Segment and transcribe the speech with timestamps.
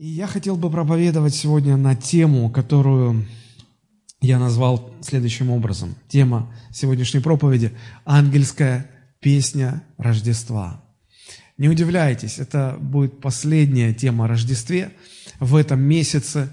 [0.00, 3.26] И я хотел бы проповедовать сегодня на тему, которую
[4.22, 5.94] я назвал следующим образом.
[6.08, 7.72] Тема сегодняшней проповеди–
[8.06, 8.90] «Ангельская
[9.20, 10.82] песня Рождества».
[11.58, 14.92] Не удивляйтесь, это будет последняя тема о Рождестве
[15.38, 16.48] в этом месяце.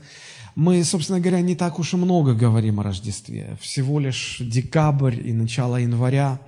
[0.55, 3.57] Мы, собственно говоря, не так уж и много говорим о Рождестве.
[3.61, 6.41] Всего лишь декабрь и начало января.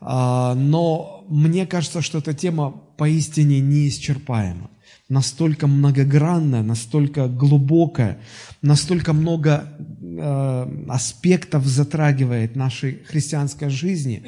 [0.00, 4.70] А, но мне кажется, что эта тема поистине неисчерпаема
[5.08, 8.18] настолько многогранная, настолько глубокая,
[8.62, 14.24] настолько много э, аспектов затрагивает нашей христианской жизни,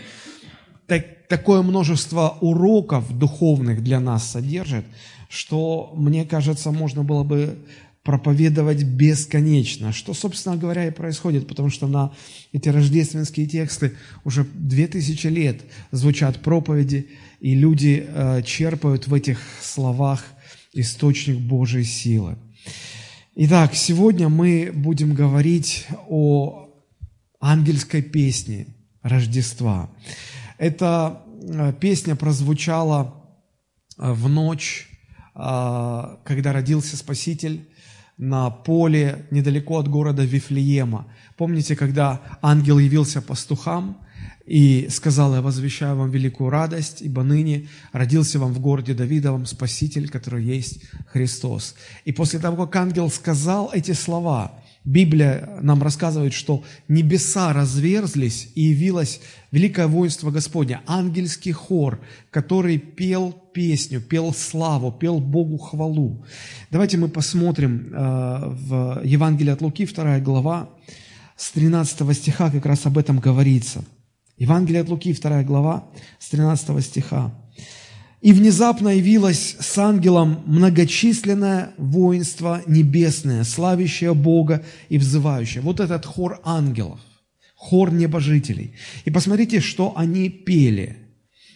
[0.86, 4.84] так, такое множество уроков духовных для нас содержит,
[5.28, 7.58] что, мне кажется, можно было бы
[8.04, 12.12] проповедовать бесконечно, что, собственно говоря, и происходит, потому что на
[12.52, 15.60] эти рождественские тексты уже две тысячи лет
[15.90, 17.08] звучат проповеди,
[17.40, 20.24] и люди э, черпают в этих словах
[20.80, 22.36] источник Божьей силы.
[23.34, 26.68] Итак, сегодня мы будем говорить о
[27.40, 28.66] ангельской песне
[29.02, 29.90] Рождества.
[30.58, 33.14] Эта э, песня прозвучала
[33.96, 34.88] э, в ночь,
[35.34, 37.68] э, когда родился Спаситель
[38.16, 41.06] на поле недалеко от города Вифлеема.
[41.36, 43.98] Помните, когда ангел явился пастухам
[44.48, 50.08] и сказал, я возвещаю вам великую радость, ибо ныне родился вам в городе Давидовом Спаситель,
[50.08, 51.74] который есть Христос.
[52.06, 58.62] И после того, как ангел сказал эти слова, Библия нам рассказывает, что небеса разверзлись и
[58.62, 66.24] явилось великое воинство Господня, ангельский хор, который пел песню, пел славу, пел Богу хвалу.
[66.70, 70.70] Давайте мы посмотрим э, в Евангелии от Луки, 2 глава,
[71.36, 73.84] с 13 стиха как раз об этом говорится–
[74.38, 77.34] Евангелие от Луки, 2 глава, с 13 стиха.
[78.20, 85.62] «И внезапно явилось с ангелом многочисленное воинство небесное, славящее Бога и взывающее».
[85.62, 87.00] Вот этот хор ангелов,
[87.54, 88.74] хор небожителей.
[89.04, 90.98] И посмотрите, что они пели.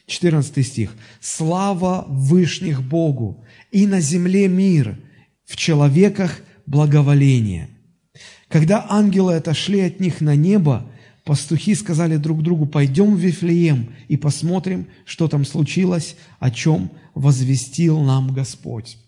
[0.06, 0.94] 14 стих.
[1.20, 4.98] «Слава Вышних Богу, и на земле мир,
[5.44, 7.68] в человеках благоволение».
[8.48, 10.91] Когда ангелы отошли от них на небо,
[11.24, 18.00] пастухи сказали друг другу, пойдем в Вифлеем и посмотрим, что там случилось, о чем возвестил
[18.00, 18.98] нам Господь.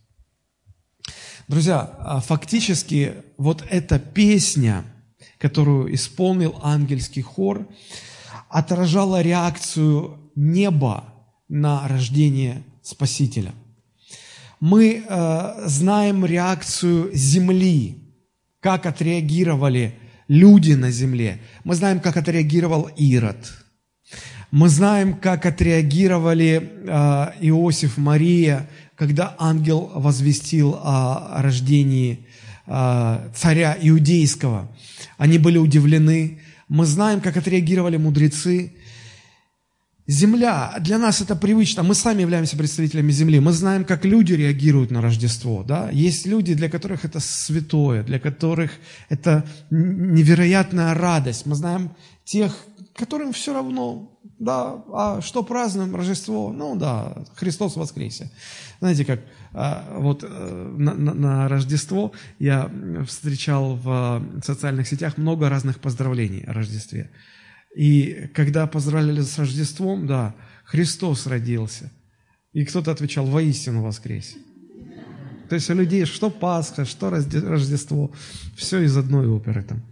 [1.48, 4.84] Друзья, а фактически вот эта песня,
[5.38, 7.68] которую исполнил ангельский хор,
[8.48, 11.04] отражала реакцию неба
[11.48, 13.52] на рождение Спасителя.
[14.60, 17.98] Мы э, знаем реакцию земли,
[18.60, 19.94] как отреагировали
[20.28, 21.40] люди на земле.
[21.64, 23.36] Мы знаем, как отреагировал Ирод.
[24.50, 32.26] Мы знаем, как отреагировали э, Иосиф, Мария, когда ангел возвестил о рождении
[32.66, 34.70] э, царя иудейского.
[35.18, 36.38] Они были удивлены.
[36.68, 38.72] Мы знаем, как отреагировали мудрецы.
[40.06, 44.90] Земля, для нас это привычно, мы сами являемся представителями Земли, мы знаем, как люди реагируют
[44.90, 45.88] на Рождество, да?
[45.90, 48.72] Есть люди, для которых это святое, для которых
[49.08, 51.90] это невероятная радость, мы знаем
[52.24, 52.54] тех,
[52.94, 56.52] которым все равно, да, а что празднуем Рождество?
[56.52, 58.30] Ну да, Христос воскресе.
[58.80, 59.20] Знаете, как
[59.54, 62.70] а, вот э, на, на, на Рождество я
[63.08, 67.10] встречал в социальных сетях много разных поздравлений о Рождестве.
[67.74, 71.90] И когда поздравляли с Рождеством, да, Христос родился.
[72.52, 74.36] И кто-то отвечал, воистину воскресе.
[75.48, 78.12] То есть у людей что Пасха, что Рождество,
[78.56, 79.82] все из одной оперы там.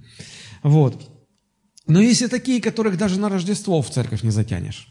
[0.62, 1.10] Вот.
[1.86, 4.88] Но есть и такие, которых даже на Рождество в церковь не затянешь.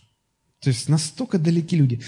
[0.62, 2.02] То есть настолько далеки люди.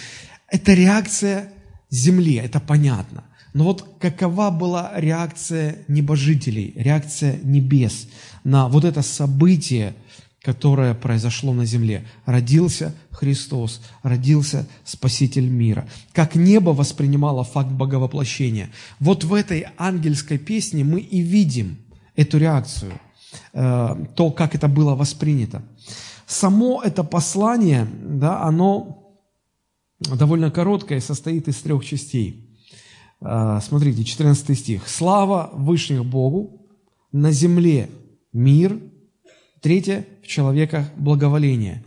[0.50, 1.52] Это реакция
[1.90, 3.24] земли, это понятно.
[3.54, 8.08] Но вот какова была реакция небожителей, реакция небес
[8.44, 9.96] на вот это событие,
[10.44, 12.06] которое произошло на земле.
[12.26, 15.88] Родился Христос, родился Спаситель мира.
[16.12, 18.70] Как небо воспринимало факт боговоплощения.
[19.00, 21.78] Вот в этой ангельской песне мы и видим
[22.16, 22.92] эту реакцию,
[23.54, 25.64] э, то, как это было воспринято.
[26.28, 29.16] Само это послание, да, оно
[30.00, 32.60] довольно короткое, состоит из трех частей.
[33.22, 34.90] Э, смотрите, 14 стих.
[34.90, 36.68] «Слава Вышних Богу,
[37.14, 37.90] на земле
[38.34, 38.78] мир,
[39.64, 41.86] Третье– в человеках благоволение.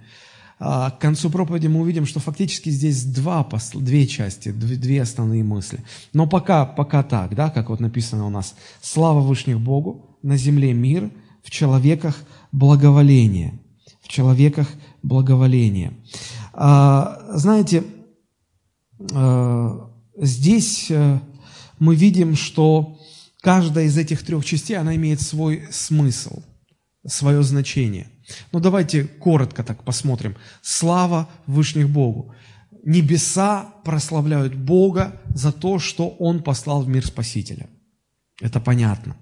[0.58, 5.84] А, к концу проповеди мы увидим, что фактически здесь два, две части, две основные мысли.
[6.14, 8.54] Но пока, пока так, да, как вот написано у нас.
[8.80, 11.10] Слава Вышних Богу, на земле мир,
[11.42, 12.16] в человеках
[12.50, 13.60] благоволение.
[14.00, 14.68] В человеках
[15.02, 15.92] благоволение.
[16.54, 17.84] А, знаете,
[19.12, 20.90] а, здесь
[21.78, 22.98] мы видим, что
[23.42, 26.40] каждая из этих трех частей, она имеет свой смысл,
[27.06, 28.08] свое значение.
[28.52, 30.36] Но давайте коротко так посмотрим.
[30.62, 32.34] Слава Вышних Богу.
[32.84, 37.68] Небеса прославляют Бога за то, что Он послал в мир Спасителя.
[38.40, 39.16] Это понятно.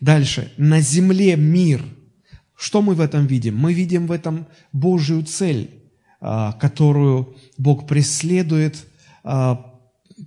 [0.00, 0.52] Дальше.
[0.56, 1.84] На земле мир.
[2.54, 3.56] Что мы в этом видим?
[3.56, 5.82] Мы видим в этом Божью цель,
[6.20, 8.86] а, которую Бог преследует,
[9.22, 9.75] а,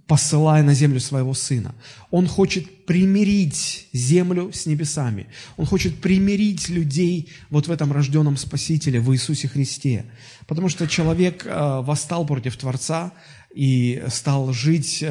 [0.08, 1.74] посылая на землю своего Сына.
[2.12, 5.28] Он хочет примирить землю с небесами.
[5.58, 10.06] Он хочет примирить людей вот в этом рожденном Спасителе, в Иисусе Христе.
[10.48, 13.14] Потому что человек а, восстал против Творца
[13.54, 15.04] и стал жить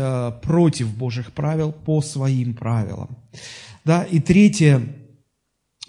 [0.42, 3.18] против Божьих правил по своим правилам.
[3.84, 4.04] Да?
[4.04, 4.80] И третье,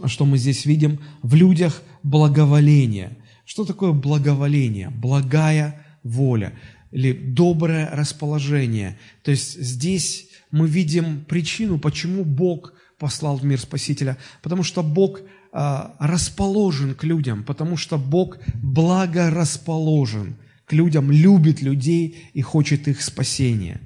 [0.05, 3.17] что мы здесь видим, в людях благоволение.
[3.45, 4.89] Что такое благоволение?
[4.89, 6.53] Благая воля
[6.91, 8.97] или доброе расположение.
[9.23, 14.17] То есть здесь мы видим причину, почему Бог послал в мир Спасителя.
[14.41, 15.21] Потому что Бог
[15.51, 23.01] а, расположен к людям, потому что Бог благорасположен к людям, любит людей и хочет их
[23.01, 23.81] спасения.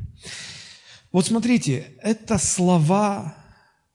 [1.12, 3.36] Вот смотрите, это слова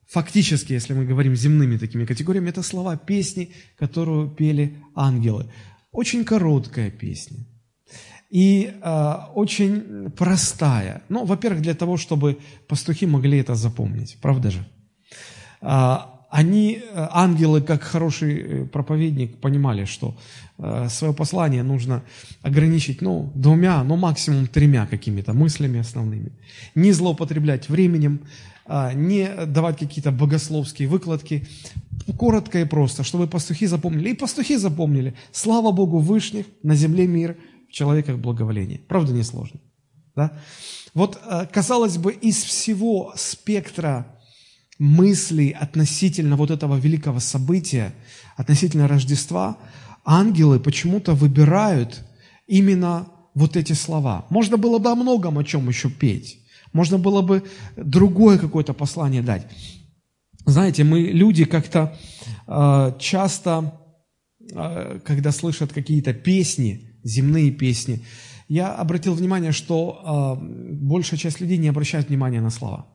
[0.07, 5.51] фактически, если мы говорим земными такими категориями, это слова песни, которую пели ангелы.
[5.91, 7.48] Очень короткая песня
[8.31, 11.03] и э, очень простая.
[11.09, 14.65] Ну, во-первых, для того, чтобы пастухи могли это запомнить, правда же?
[15.61, 20.15] А, они, ангелы, как хороший э, проповедник, понимали, что
[20.59, 22.03] э, свое послание нужно
[22.43, 26.33] ограничить, ну, двумя, ну, максимум тремя какими-то мыслями основными.
[26.75, 28.21] Не злоупотреблять временем,
[28.67, 31.47] а, не давать какие-то богословские выкладки,
[32.19, 34.11] коротко и просто, чтобы пастухи запомнили.
[34.11, 35.15] И пастухи запомнили.
[35.33, 37.37] Слава Богу Вышних, на земле мир,
[37.69, 38.79] в человеках благоволение.
[38.89, 39.61] Правда, не сложно.
[40.17, 40.33] Да?
[40.95, 44.07] Вот, а, казалось бы, из всего спектра
[44.79, 47.95] мыслей относительно вот этого великого события,
[48.37, 49.59] относительно Рождества,
[50.05, 52.05] ангелы почему-то выбирают
[52.47, 54.27] именно вот эти слова.
[54.31, 56.39] Можно было бы о многом о чем еще петь.
[56.73, 57.45] Можно было бы
[57.77, 59.47] другое какое-то послание дать.
[60.47, 61.97] Знаете, мы люди как-то
[62.47, 63.81] э, часто,
[64.53, 68.01] э, когда слышат какие-то песни, земные песни,
[68.49, 72.87] я обратил внимание, что э, большая часть людей не обращает внимания на слова.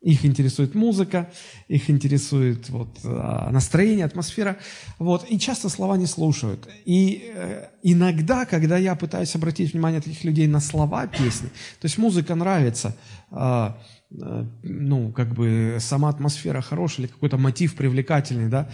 [0.00, 1.30] Их интересует музыка,
[1.68, 4.56] их интересует вот, а, настроение, атмосфера.
[4.98, 6.66] Вот, и часто слова не слушают.
[6.86, 11.48] И э, иногда, когда я пытаюсь обратить внимание таких людей на слова песни,
[11.80, 12.96] то есть музыка нравится,
[13.30, 13.78] а,
[14.10, 18.70] э, ну, как бы сама атмосфера хорошая или какой-то мотив привлекательный, да,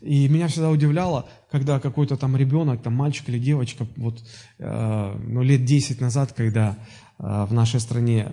[0.00, 4.22] и меня всегда удивляло, когда какой-то там ребенок, там мальчик или девочка, вот,
[4.58, 6.76] э, ну, лет 10 назад, когда
[7.18, 8.28] в нашей стране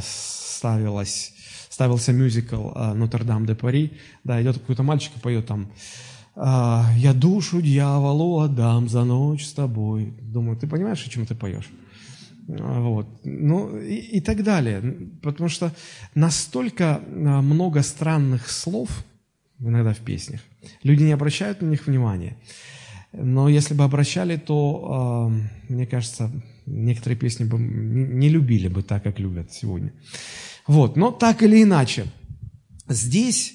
[0.00, 1.32] ставилась
[1.68, 3.90] ставился мюзикл «Нотр-Дам де Пари»,
[4.22, 5.66] да, идет какой-то мальчик и поет там
[6.36, 10.14] «А, «Я душу дьяволу отдам за ночь с тобой».
[10.20, 11.68] Думаю, ты понимаешь, о чем ты поешь?
[12.48, 13.06] А, вот.
[13.24, 15.10] Ну и, и так далее.
[15.22, 15.72] Потому что
[16.14, 19.04] настолько а, много странных слов
[19.68, 20.40] иногда в песнях.
[20.82, 22.36] Люди не обращают на них внимания.
[23.12, 25.30] Но если бы обращали, то,
[25.68, 26.30] мне кажется,
[26.66, 29.92] некоторые песни бы не любили бы так, как любят сегодня.
[30.66, 32.06] Вот, но так или иначе,
[32.88, 33.54] здесь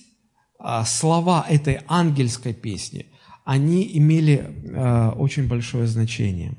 [0.60, 3.08] а, слова этой ангельской песни,
[3.46, 6.54] они имели а, очень большое значение.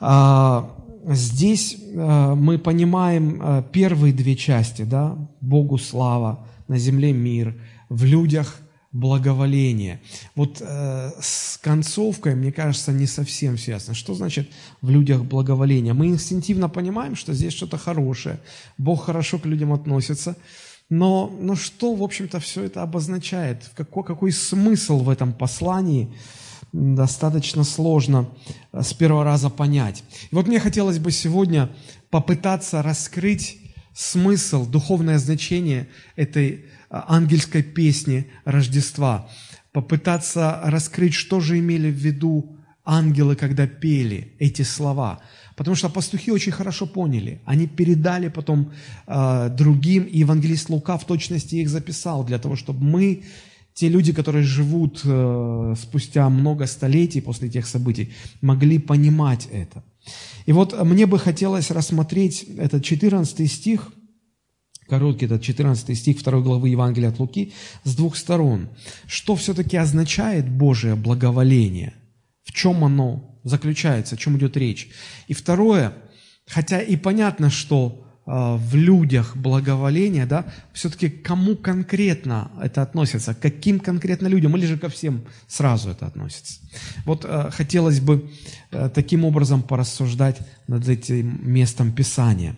[0.00, 0.68] А,
[1.06, 7.54] здесь а, мы понимаем а, первые две части, да, Богу слава, на земле мир,
[7.92, 8.56] в людях
[8.92, 10.00] благоволение.
[10.34, 13.94] Вот э, с концовкой, мне кажется, не совсем все ясно.
[13.94, 14.50] Что значит
[14.82, 15.94] в людях благоволение?
[15.94, 18.38] Мы инстинктивно понимаем, что здесь что-то хорошее,
[18.78, 20.36] Бог хорошо к людям относится,
[20.90, 23.70] но, но что, в общем-то, все это обозначает?
[23.74, 26.12] Какой, какой смысл в этом послании?
[26.72, 28.28] Достаточно сложно
[28.72, 30.04] э, с первого раза понять.
[30.30, 31.70] И вот мне хотелось бы сегодня
[32.10, 33.58] попытаться раскрыть
[33.94, 39.28] смысл, духовное значение этой ангельской песни Рождества,
[39.72, 45.20] попытаться раскрыть, что же имели в виду ангелы, когда пели эти слова.
[45.56, 47.40] Потому что пастухи очень хорошо поняли.
[47.44, 48.72] Они передали потом
[49.06, 53.22] э, другим, и евангелист Лука в точности их записал, для того, чтобы мы,
[53.74, 59.82] те люди, которые живут э, спустя много столетий после тех событий, могли понимать это.
[60.46, 63.92] И вот мне бы хотелось рассмотреть этот 14 стих–
[64.92, 68.68] короткий, этот 14 стих 2 главы Евангелия от Луки, с двух сторон.
[69.06, 71.94] Что все-таки означает Божие благоволение?
[72.44, 74.90] В чем оно заключается, о чем идет речь?
[75.28, 75.94] И второе,
[76.46, 84.28] хотя и понятно, что в людях благоволение, да, все-таки кому конкретно это относится, каким конкретно
[84.28, 86.60] людям, или же ко всем сразу это относится.
[87.04, 88.30] Вот э, хотелось бы
[88.70, 90.38] э, таким образом порассуждать
[90.68, 92.54] над этим местом Писания.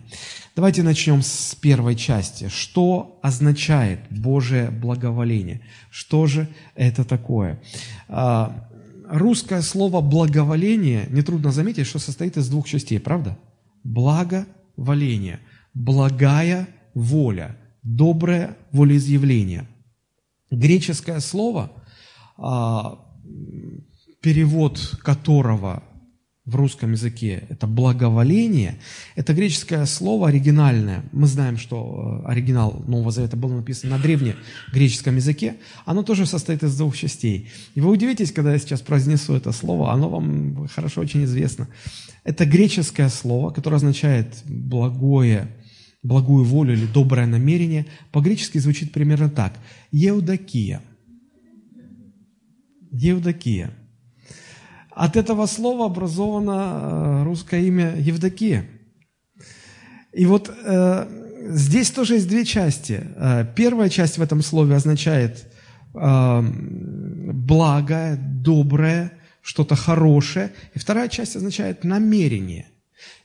[0.55, 2.47] Давайте начнем с первой части.
[2.47, 5.61] Что означает Божие благоволение?
[5.89, 7.59] Что же это такое?
[8.07, 8.49] Э,
[9.09, 13.35] русское слово «благоволение», нетрудно заметить, что состоит из двух частей, правда?
[13.83, 15.39] Благоволение–
[15.75, 19.67] благая воля, доброе волеизъявление.
[20.49, 21.71] Греческое слово,
[22.37, 22.99] а,
[24.21, 25.83] перевод которого
[26.45, 28.79] в русском языке это благоволение,
[29.15, 31.03] это греческое слово оригинальное.
[31.11, 35.55] Мы знаем, что э, оригинал Нового Завета был написан на древнегреческом языке.
[35.85, 37.49] Оно тоже состоит из двух частей.
[37.73, 41.67] И вы удивитесь, когда я сейчас произнесу это слово, оно вам хорошо очень известно.
[42.23, 45.49] Это греческое слово, которое означает благое,
[46.05, 49.53] благую волю или доброе намерение, по-гречески звучит примерно так.
[49.91, 50.81] Еудакия.
[52.91, 53.71] Евдокия.
[54.91, 58.65] От этого слова образовано э, русское имя Евдокия.
[60.13, 61.07] И вот э,
[61.49, 63.01] здесь тоже есть две части.
[63.15, 65.51] Э, первая часть в этом слове означает
[65.93, 66.41] э,
[67.33, 70.53] благое, доброе, что-то хорошее.
[70.73, 72.67] И вторая часть означает намерение–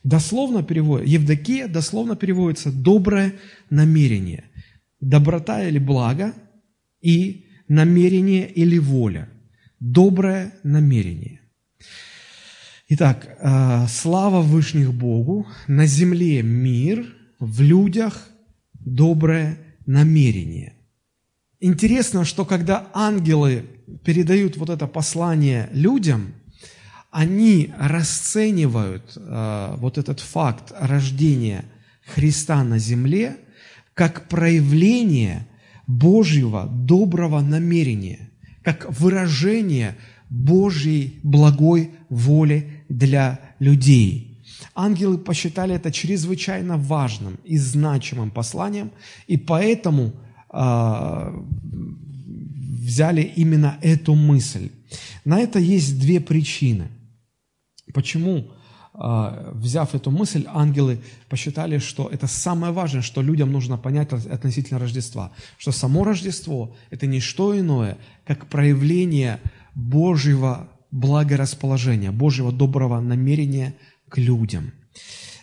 [0.03, 3.35] Дословно переводится, Евдокия дословно переводится «доброе
[3.69, 4.45] намерение».
[4.99, 6.33] Доброта или благо
[7.01, 9.29] и намерение или воля.
[9.79, 11.41] Доброе намерение.
[12.89, 17.05] Итак, э, слава Вышних Богу, на земле мир,
[17.39, 18.29] в людях
[18.73, 20.73] доброе намерение.
[21.59, 23.65] Интересно, что когда ангелы
[24.03, 26.33] передают вот это послание людям–
[27.11, 31.65] они расценивают э, вот этот факт рождения
[32.05, 33.37] Христа на земле
[33.93, 35.45] как проявление
[35.87, 38.29] Божьего доброго намерения,
[38.63, 39.97] как выражение
[40.29, 44.41] Божьей благой воли для людей.
[44.73, 48.91] Ангелы посчитали это чрезвычайно важным и значимым посланием,
[49.27, 50.13] и поэтому
[50.53, 51.41] э,
[52.83, 54.69] взяли именно эту мысль.
[55.25, 56.87] На это есть две причины–
[57.93, 58.51] Почему,
[58.93, 64.79] а, взяв эту мысль, ангелы посчитали, что это самое важное, что людям нужно понять относительно
[64.79, 69.39] Рождества, что само Рождество– это не что иное, как проявление
[69.75, 73.75] Божьего благорасположения, Божьего доброго намерения
[74.09, 74.71] к людям.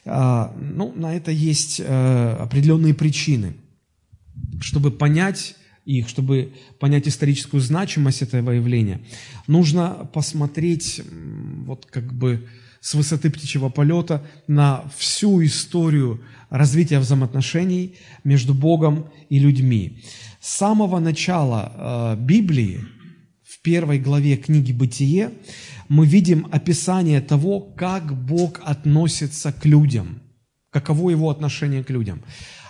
[0.05, 3.55] А, ну, на это есть э, определенные причины.
[4.61, 5.57] Чтобы понять
[5.89, 9.01] их, чтобы понять историческую значимость этого явления,
[9.47, 11.01] нужно посмотреть
[11.65, 12.47] вот как бы
[12.81, 20.05] с высоты птичьего полета на всю историю развития взаимоотношений между Богом и людьми.
[20.41, 22.81] С самого начала э, Библии,
[23.43, 25.31] в первой главе книги «Бытие»,
[25.89, 30.21] мы видим описание того, как Бог относится к людям,
[30.71, 32.23] каково его отношение к людям.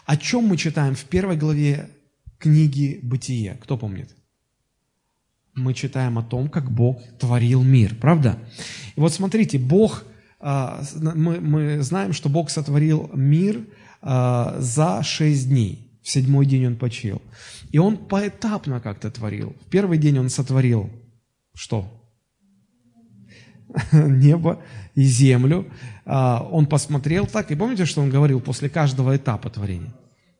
[0.06, 1.90] О чем мы читаем в первой главе
[2.38, 3.58] книги «Бытие».
[3.60, 4.14] Кто помнит?
[5.54, 8.38] Мы читаем о том, как Бог творил мир, правда?
[8.94, 10.04] И вот смотрите, Бог,
[10.40, 13.66] а, мы, мы знаем, что Бог сотворил мир
[14.00, 15.90] а, за шесть дней.
[16.02, 17.20] В седьмой день Он почил.
[17.70, 19.56] И Он поэтапно как-то творил.
[19.66, 20.90] В первый день Он сотворил
[21.54, 21.92] что?
[23.92, 24.62] Небо
[24.94, 25.66] и землю.
[26.04, 29.92] А, он посмотрел так, и помните, что Он говорил после каждого этапа творения?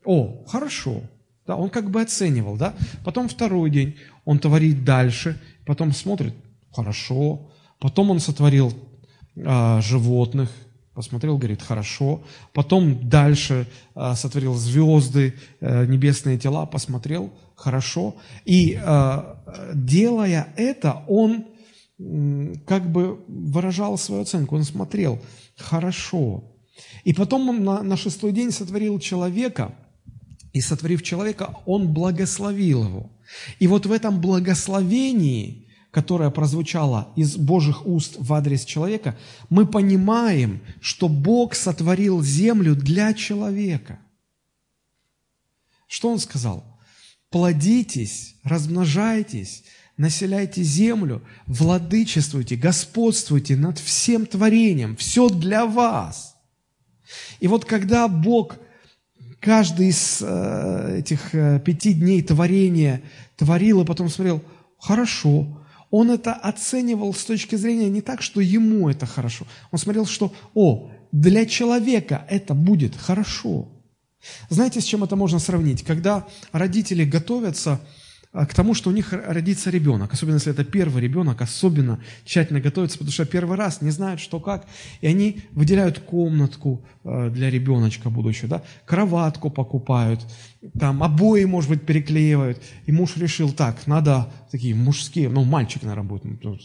[0.05, 1.02] О, хорошо,
[1.49, 2.75] да, он как бы оценивал, да.
[3.05, 6.35] Потом второй день он творит дальше, потом смотрит,
[6.71, 7.50] хорошо.
[7.78, 8.75] Потом он сотворил
[9.47, 10.50] а, животных,
[10.93, 12.23] посмотрел, говорит, хорошо.
[12.52, 18.17] Потом дальше а, сотворил звезды, а, небесные тела, посмотрел, хорошо.
[18.45, 19.43] И а,
[19.75, 21.47] делая это, он
[22.67, 25.19] как бы выражал свою оценку, он смотрел,
[25.57, 26.45] хорошо.
[27.05, 29.75] И потом он на, на шестой день сотворил человека–
[30.52, 33.11] и сотворив человека, Он благословил его.
[33.59, 39.17] И вот в этом благословении, которое прозвучало из Божьих уст в адрес человека,
[39.50, 43.99] мы понимаем, что Бог сотворил землю для человека.
[45.87, 46.64] Что Он сказал?
[47.31, 49.64] Плодитесь, размножайтесь,
[49.99, 56.37] населяйте землю, владычествуйте, господствуйте над всем творением, все для вас.
[57.40, 58.57] И вот когда Бог–
[59.40, 63.02] каждый из э, этих э, пяти дней творения
[63.37, 64.42] творил, и потом смотрел,
[64.78, 65.47] хорошо.
[65.90, 69.47] Он это оценивал с точки зрения не так, что ему это хорошо.
[69.71, 73.68] Он смотрел, что, о, для человека это будет хорошо.
[74.50, 75.83] Знаете, с чем это можно сравнить?
[75.85, 77.80] Когда родители готовятся а,
[78.32, 82.99] к тому, что у них родится ребенок, особенно если это первый ребенок, особенно тщательно готовятся,
[82.99, 84.66] потому что первый раз не знают, что как,
[85.00, 90.20] и они выделяют комнатку а, для ребеночка будущего, да, кроватку покупают,
[90.78, 96.08] там обои, может быть, переклеивают, и муж решил, так, надо такие мужские, ну, мальчик, наверное,
[96.08, 96.58] будет, ну,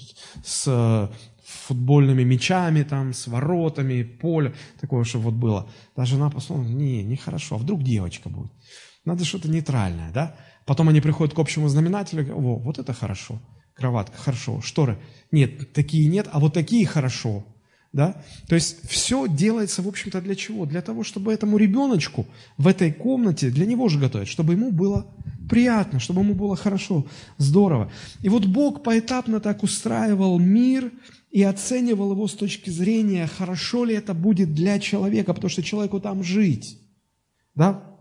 [0.43, 1.07] с э,
[1.45, 5.69] футбольными мячами, там, с воротами, поле, такое, чтобы вот было.
[5.95, 8.51] Даже жена посмотрела, не, нехорошо, а вдруг девочка будет?
[9.05, 10.35] Надо что-то нейтральное, да?
[10.65, 13.39] Потом они приходят к общему знаменателю, о, вот это хорошо,
[13.75, 14.97] кроватка, хорошо, шторы.
[15.31, 17.45] Нет, такие нет, а вот такие хорошо.
[17.91, 18.23] Да?
[18.47, 20.65] То есть все делается, в общем-то, для чего?
[20.65, 22.25] Для того, чтобы этому ребеночку
[22.57, 25.05] в этой комнате, для него же готовят, чтобы ему было
[25.47, 27.05] приятно, чтобы ему было хорошо,
[27.37, 27.91] здорово.
[28.23, 30.91] И вот Бог поэтапно так устраивал мир
[31.29, 35.99] и оценивал его с точки зрения, хорошо ли это будет для человека, потому что человеку
[35.99, 36.79] там жить.
[37.53, 37.92] Да?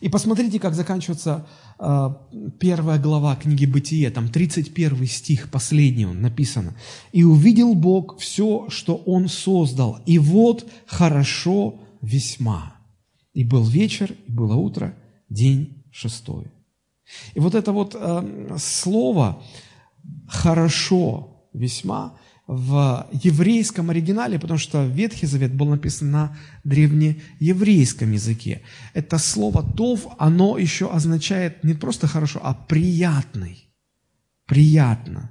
[0.00, 1.46] И посмотрите, как заканчивается
[1.78, 2.10] э,
[2.58, 6.74] первая глава книги Бытие, там 31 стих, последний он написано.
[7.12, 12.76] «И увидел Бог все, что Он создал, и вот хорошо весьма.
[13.34, 14.94] И был вечер, и было утро,
[15.28, 16.46] день шестой».
[17.34, 19.42] И вот это вот э, слово
[20.28, 22.16] «хорошо весьма»
[22.52, 28.62] в еврейском оригинале, потому что Ветхий Завет был написан на древнееврейском языке.
[28.92, 33.68] Это слово «тов», оно еще означает не просто «хорошо», а «приятный».
[34.46, 35.30] Приятно.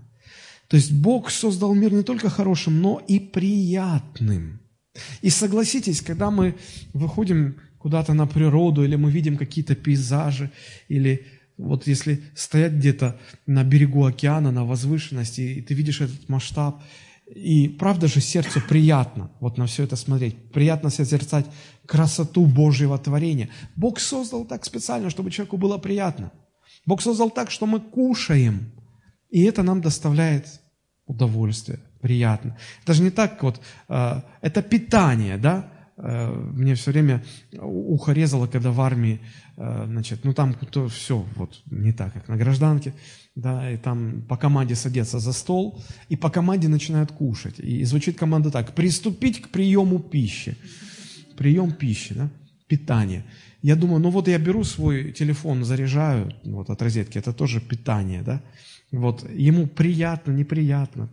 [0.70, 4.62] То есть Бог создал мир не только хорошим, но и приятным.
[5.22, 6.56] И согласитесь, когда мы
[6.94, 10.52] выходим куда-то на природу, или мы видим какие-то пейзажи,
[10.88, 11.26] или
[11.58, 16.82] вот если стоять где-то на берегу океана, на возвышенности, и ты видишь этот масштаб,
[17.36, 21.46] и правда же сердцу приятно вот на все это смотреть, приятно созерцать
[21.86, 23.50] красоту Божьего творения.
[23.76, 26.32] Бог создал так специально, чтобы человеку было приятно.
[26.86, 28.72] Бог создал так, что мы кушаем,
[29.30, 30.48] и это нам доставляет
[31.06, 32.58] удовольствие, приятно.
[32.86, 37.24] Даже не так вот, э, это питание, да, Э, мне все время
[37.60, 39.20] ухо резало, когда в армии,
[39.58, 42.94] э, значит, ну там то все вот не так, как на гражданке,
[43.42, 47.60] да, и там по команде садятся за стол, и по команде начинают кушать.
[47.60, 50.58] И звучит команда так, приступить к приему пищи.
[51.38, 52.30] Прием пищи, да,
[52.68, 53.24] питание.
[53.62, 58.22] Я думаю, ну вот я беру свой телефон, заряжаю вот от розетки, это тоже питание,
[58.22, 58.42] да,
[58.92, 61.10] вот, ему приятно, неприятно,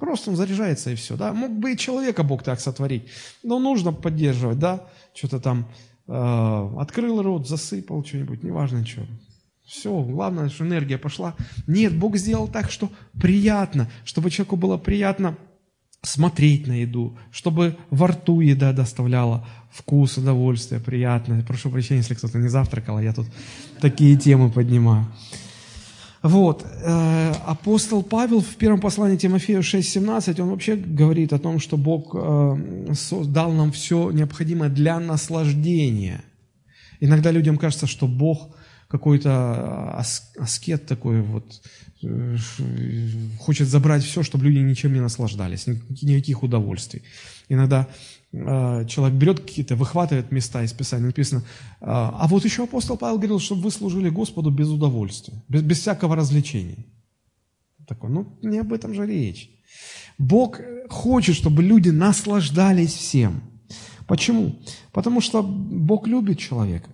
[0.00, 1.34] Просто он заряжается и все, да.
[1.34, 3.02] Мог бы и человека Бог так сотворить,
[3.42, 4.88] но нужно поддерживать, да.
[5.12, 5.68] Что-то там
[6.08, 9.02] э, открыл рот, засыпал что-нибудь, неважно что.
[9.70, 11.36] Все, главное, что энергия пошла.
[11.68, 15.36] Нет, Бог сделал так, что приятно, чтобы человеку было приятно
[16.02, 21.44] смотреть на еду, чтобы во рту еда доставляла вкус, удовольствие, приятно.
[21.46, 23.28] Прошу прощения, если кто-то не завтракал, а я тут
[23.80, 25.06] такие темы поднимаю.
[26.20, 26.66] Вот.
[26.82, 32.16] Э, апостол Павел в первом послании Тимофею 6.17, он вообще говорит о том, что Бог
[32.16, 32.92] э,
[33.26, 36.24] дал нам все необходимое для наслаждения.
[36.98, 38.50] Иногда людям кажется, что Бог
[38.90, 39.96] какой-то
[40.36, 41.62] аскет такой вот,
[42.02, 42.36] э,
[43.38, 47.02] хочет забрать все, чтобы люди ничем не наслаждались, никаких удовольствий.
[47.48, 47.88] Иногда
[48.32, 51.42] Э, человек берет какие-то, выхватывает места из Писания, написано,
[51.80, 55.80] а, а вот еще апостол Павел говорил, чтобы вы служили Господу без удовольствия, без, без
[55.80, 56.86] всякого развлечения.
[57.88, 59.50] Такой, ну, не об этом же речь.
[60.16, 63.42] Бог хочет, чтобы люди наслаждались всем.
[64.06, 64.60] Почему?
[64.92, 66.88] Потому что Бог любит человека.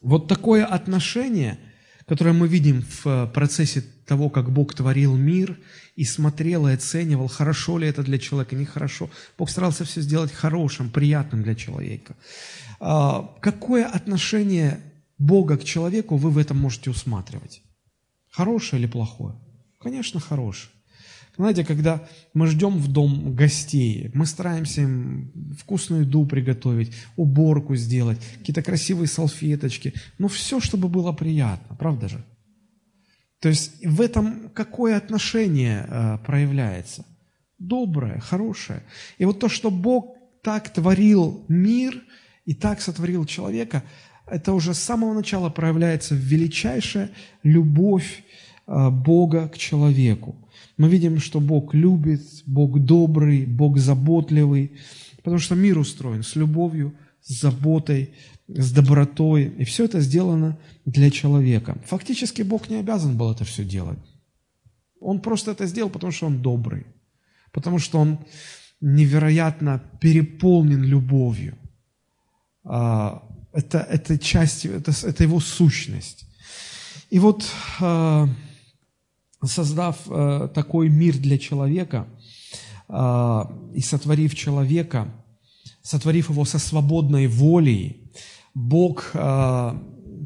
[0.00, 1.58] Вот такое отношение,
[2.06, 5.58] которое мы видим в процессе того, как Бог творил мир
[5.96, 9.10] и смотрел и оценивал, хорошо ли это для человека, нехорошо.
[9.36, 12.16] Бог старался все сделать хорошим, приятным для человека.
[12.80, 14.80] А, какое отношение
[15.18, 17.62] Бога к человеку вы в этом можете усматривать?
[18.30, 19.34] Хорошее или плохое?
[19.78, 20.72] Конечно, хорошее.
[21.38, 28.18] Знаете, когда мы ждем в дом гостей, мы стараемся им вкусную еду приготовить, уборку сделать,
[28.38, 32.24] какие-то красивые салфеточки, но все, чтобы было приятно, правда же?
[33.38, 37.06] То есть в этом какое отношение э, проявляется?
[37.56, 38.82] Доброе, хорошее.
[39.18, 42.02] И вот то, что Бог так творил мир
[42.46, 43.84] и так сотворил человека,
[44.26, 47.10] это уже с самого начала проявляется величайшая
[47.44, 48.24] любовь
[48.66, 50.34] э, Бога к человеку.
[50.78, 54.72] Мы видим, что Бог любит, Бог добрый, Бог заботливый,
[55.16, 58.14] потому что мир устроен с любовью, с заботой,
[58.46, 59.52] с добротой.
[59.58, 61.76] И все это сделано для человека.
[61.86, 63.98] Фактически Бог не обязан был это все делать.
[65.00, 66.86] Он просто это сделал, потому что Он добрый,
[67.52, 68.18] потому что Он
[68.80, 71.58] невероятно переполнен любовью.
[72.64, 76.24] А, это, это часть, это, это его сущность.
[77.10, 77.44] И вот
[77.80, 78.28] а,
[79.44, 82.06] создав а, такой мир для человека
[82.90, 85.14] и сотворив человека,
[85.82, 88.10] сотворив его со свободной волей,
[88.54, 89.14] Бог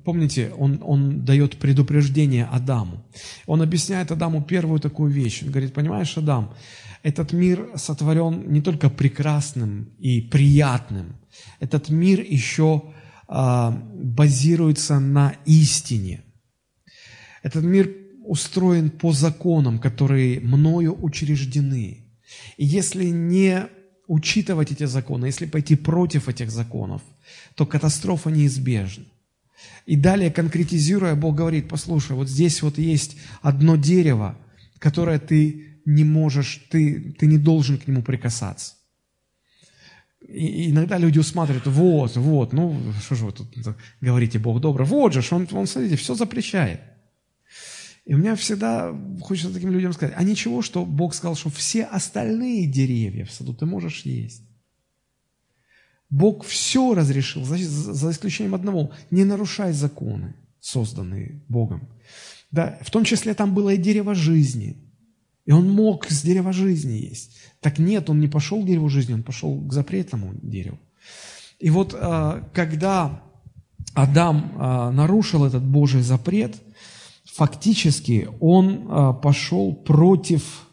[0.05, 3.05] помните, он, он дает предупреждение Адаму.
[3.46, 5.42] Он объясняет Адаму первую такую вещь.
[5.42, 6.55] Он говорит, понимаешь, Адам,
[7.03, 11.16] этот мир сотворен не только прекрасным и приятным,
[11.61, 12.83] этот мир еще
[13.29, 16.22] а, базируется на истине.
[17.42, 17.90] Этот мир
[18.33, 21.99] устроен по законам, которые мною учреждены.
[22.57, 23.68] И если не
[24.07, 27.03] учитывать эти законы, если пойти против этих законов,
[27.57, 29.05] то катастрофа неизбежна.
[29.85, 34.38] И далее, конкретизируя, Бог говорит, послушай, вот здесь вот есть одно дерево,
[34.79, 38.77] которое ты не можешь, ты, ты не должен к нему прикасаться.
[40.27, 43.49] И иногда люди усматривают, вот, вот, ну, что же вы тут
[44.01, 46.81] говорите, Бог добрый, вот же, он, он, смотрите, все запрещает.
[48.05, 51.85] И у меня всегда хочется таким людям сказать, а ничего, что Бог сказал, что все
[51.85, 54.43] остальные деревья в саду ты можешь есть.
[56.11, 58.93] Бог все разрешил, за, за исключением одного.
[59.11, 61.88] Не нарушай законы, созданные Богом.
[62.51, 64.77] Да, в том числе там было и дерево жизни.
[65.47, 67.37] И он мог с дерева жизни есть.
[67.61, 70.79] Так нет, он не пошел к дереву жизни, он пошел к запретному дереву.
[71.59, 73.23] И вот а, когда
[73.95, 76.57] Адам а, нарушил этот Божий запрет,
[77.35, 80.68] фактически он а, пошел против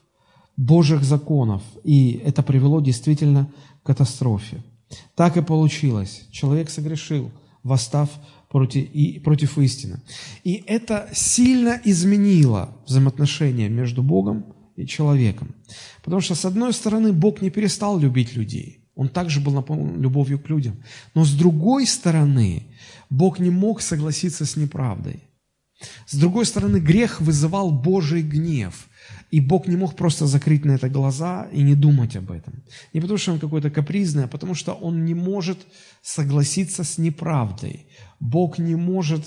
[0.57, 1.61] Божьих законов.
[1.83, 3.49] И это привело действительно
[3.81, 4.61] к катастрофе.
[5.15, 6.27] Так и получилось.
[6.31, 7.31] Человек согрешил,
[7.63, 8.09] восстав
[8.49, 10.01] против, и, против истины.
[10.43, 15.55] И это сильно изменило взаимоотношения между Богом и человеком.
[16.03, 18.83] Потому что, с одной стороны, Бог не перестал любить людей.
[18.95, 20.83] Он также был наполнен любовью к людям.
[21.15, 22.63] Но с другой стороны,
[23.09, 25.28] Бог не мог согласиться с неправдой.
[26.07, 28.87] С другой стороны, грех вызывал Божий гнев.
[29.31, 32.63] И Бог не мог просто закрыть на это глаза и не думать об этом.
[32.93, 35.57] Не потому, что он какой-то капризный, а потому, что он не может
[36.01, 37.85] согласиться с неправдой.
[38.19, 39.25] Бог не может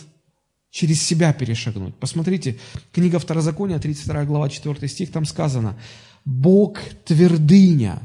[0.70, 1.94] через себя перешагнуть.
[1.94, 2.58] Посмотрите,
[2.92, 5.78] книга Второзакония, 32 глава, 4 стих, там сказано,
[6.24, 8.00] «Бог твердыня,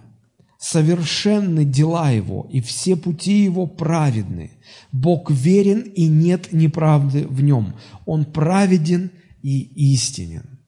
[0.71, 4.51] совершенны дела Его, и все пути Его праведны.
[4.91, 7.75] Бог верен, и нет неправды в Нем.
[8.05, 10.59] Он праведен и истинен».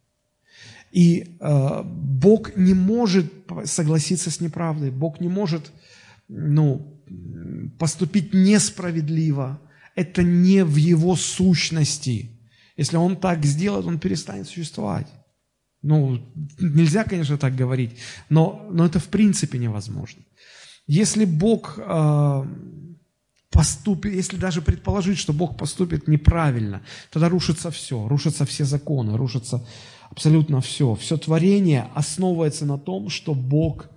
[0.91, 3.31] И э, Бог не может
[3.65, 5.71] согласиться с неправдой, Бог не может
[6.27, 6.99] ну,
[7.77, 9.59] поступить несправедливо.
[9.95, 12.31] Это не в Его сущности.
[12.77, 15.07] Если Он так сделает, Он перестанет существовать.
[15.81, 16.19] Ну,
[16.59, 17.91] нельзя, конечно, так говорить,
[18.29, 20.23] но, но это в принципе невозможно.
[20.87, 22.45] Если Бог э,
[23.49, 29.65] поступит, если даже предположить, что Бог поступит неправильно, тогда рушится все, рушатся все законы, рушатся
[30.09, 30.95] абсолютно все.
[30.95, 33.89] Все творение основывается на том, что Бог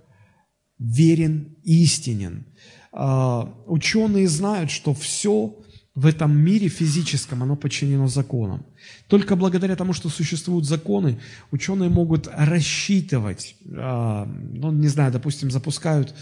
[0.79, 2.45] верен истинен.
[2.91, 5.55] А, ученые знают, что все
[5.95, 8.65] в этом мире физическом, оно подчинено законам.
[9.07, 11.19] Только благодаря тому, что существуют законы,
[11.51, 16.15] ученые могут рассчитывать, а, ну, не знаю, допустим, запускают,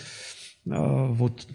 [0.70, 1.48] а, вот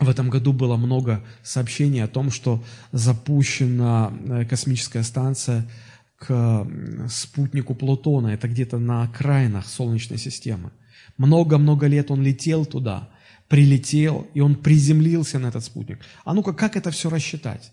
[0.00, 5.68] в этом году было много сообщений о том, что запущена э, космическая станция
[6.16, 6.66] к
[7.08, 10.70] спутнику Плутона, это где-то на окраинах Солнечной системы.
[11.16, 13.08] Много-много лет он летел туда,
[13.48, 15.98] прилетел, и он приземлился на этот спутник.
[16.24, 17.72] А ну-ка, как это все рассчитать?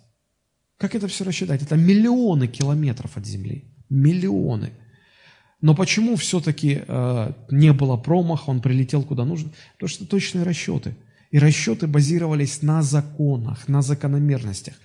[0.78, 1.62] Как это все рассчитать?
[1.62, 3.66] Это миллионы километров от Земли.
[3.90, 4.72] Миллионы.
[5.62, 9.52] Но почему все-таки э, не было промаха, он прилетел куда нужно?
[9.74, 10.96] Потому что точные расчеты.
[11.32, 14.76] И расчеты базировались на законах, на закономерностях.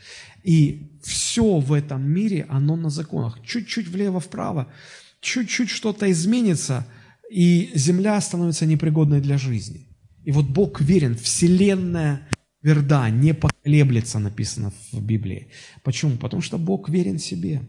[0.43, 3.41] И все в этом мире, оно на законах.
[3.45, 4.69] Чуть-чуть влево-вправо,
[5.21, 6.87] чуть-чуть что-то изменится,
[7.31, 9.90] и земля становится непригодной для жизни.
[10.25, 12.29] И вот Бог верен, Вселенная
[12.63, 15.49] верда, не поколеблется, написано в Библии.
[15.83, 16.17] Почему?
[16.17, 17.63] Потому что Бог верен себе.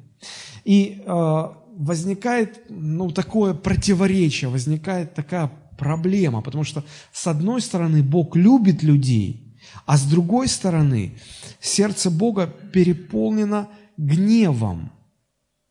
[0.66, 1.44] И э,
[1.78, 9.58] возникает ну, такое противоречие, возникает такая проблема, потому что с одной стороны Бог любит людей,
[9.86, 11.18] а с другой стороны,
[11.60, 14.92] сердце Бога переполнено гневом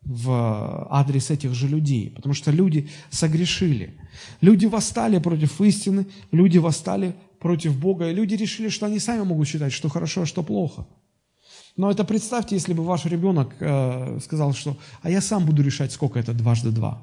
[0.03, 3.99] в адрес этих же людей, потому что люди согрешили.
[4.41, 9.49] Люди восстали против истины, люди восстали против Бога, и люди решили, что они сами могут
[9.49, 10.87] считать, что хорошо, а что плохо.
[11.77, 15.93] Но это представьте, если бы ваш ребенок э, сказал, что «а я сам буду решать,
[15.93, 17.03] сколько это дважды два».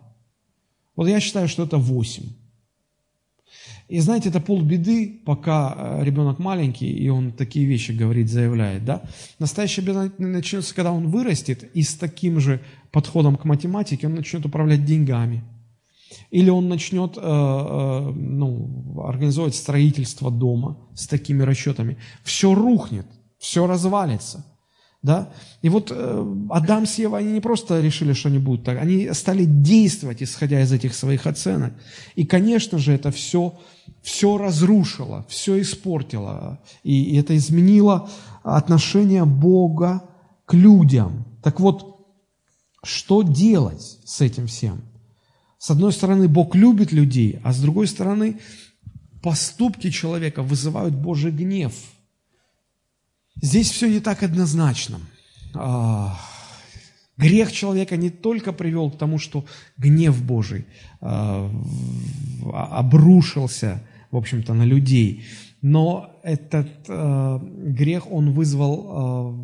[0.95, 2.33] Вот я считаю, что это восемь.
[3.87, 9.01] И знаете, это полбеды, пока э, ребенок маленький, и он такие вещи говорит, заявляет, да.
[9.39, 14.45] Настоящая беда начнется, когда он вырастет, и с таким же подходом к математике он начнет
[14.45, 15.43] управлять деньгами.
[16.31, 21.97] Или он начнет э, э, ну, организовывать строительство дома с такими расчетами.
[22.23, 23.07] Все рухнет,
[23.39, 24.45] все развалится.
[25.03, 25.29] Да?
[25.61, 29.09] И вот э, Адам с Евой, они не просто решили, что они будут так, они
[29.13, 31.73] стали действовать, исходя из этих своих оценок.
[32.15, 33.53] И, конечно же, это все,
[34.01, 36.59] все разрушило, все испортило.
[36.83, 38.09] И, и это изменило
[38.43, 40.03] отношение Бога
[40.45, 41.25] к людям.
[41.43, 42.07] Так вот,
[42.83, 44.81] что делать с этим всем?
[45.59, 48.39] С одной стороны, Бог любит людей, а с другой стороны,
[49.21, 51.73] поступки человека вызывают Божий гнев–
[53.41, 54.99] Здесь все не так однозначно.
[55.53, 56.19] А,
[57.17, 59.45] грех человека не только привел к тому, что
[59.77, 60.65] гнев Божий
[61.01, 61.51] а,
[62.71, 65.25] обрушился, в общем-то, на людей,
[65.61, 69.35] но этот а, грех, он вызвал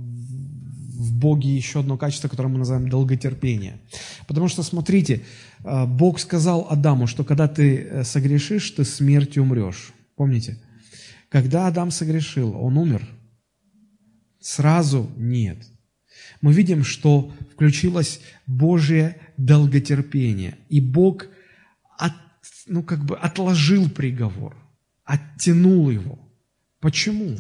[0.96, 3.80] в Боге еще одно качество, которое мы называем долготерпение.
[4.26, 5.22] Потому что, смотрите,
[5.60, 9.92] Бог сказал Адаму, что когда ты э, согрешишь, ты смертью умрешь.
[10.16, 10.60] Помните?
[11.30, 13.06] Когда Адам согрешил, он умер–
[14.44, 15.58] Сразу нет.
[16.42, 21.28] Мы видим, что включилось Божье долготерпение, и Бог
[21.98, 22.12] от,
[22.68, 24.58] ну, как бы отложил приговор,
[25.06, 26.20] оттянул его.
[26.82, 27.38] Почему?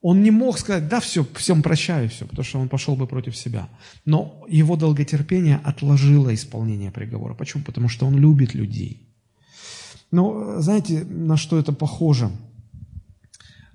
[0.00, 3.36] Он не мог сказать, да, все, всем прощаю, все, потому что он пошел бы против
[3.36, 3.68] себя.
[4.06, 7.34] Но его долготерпение отложило исполнение приговора.
[7.34, 7.62] Почему?
[7.62, 9.06] Потому что он любит людей.
[10.10, 12.30] Но знаете, на что это похоже?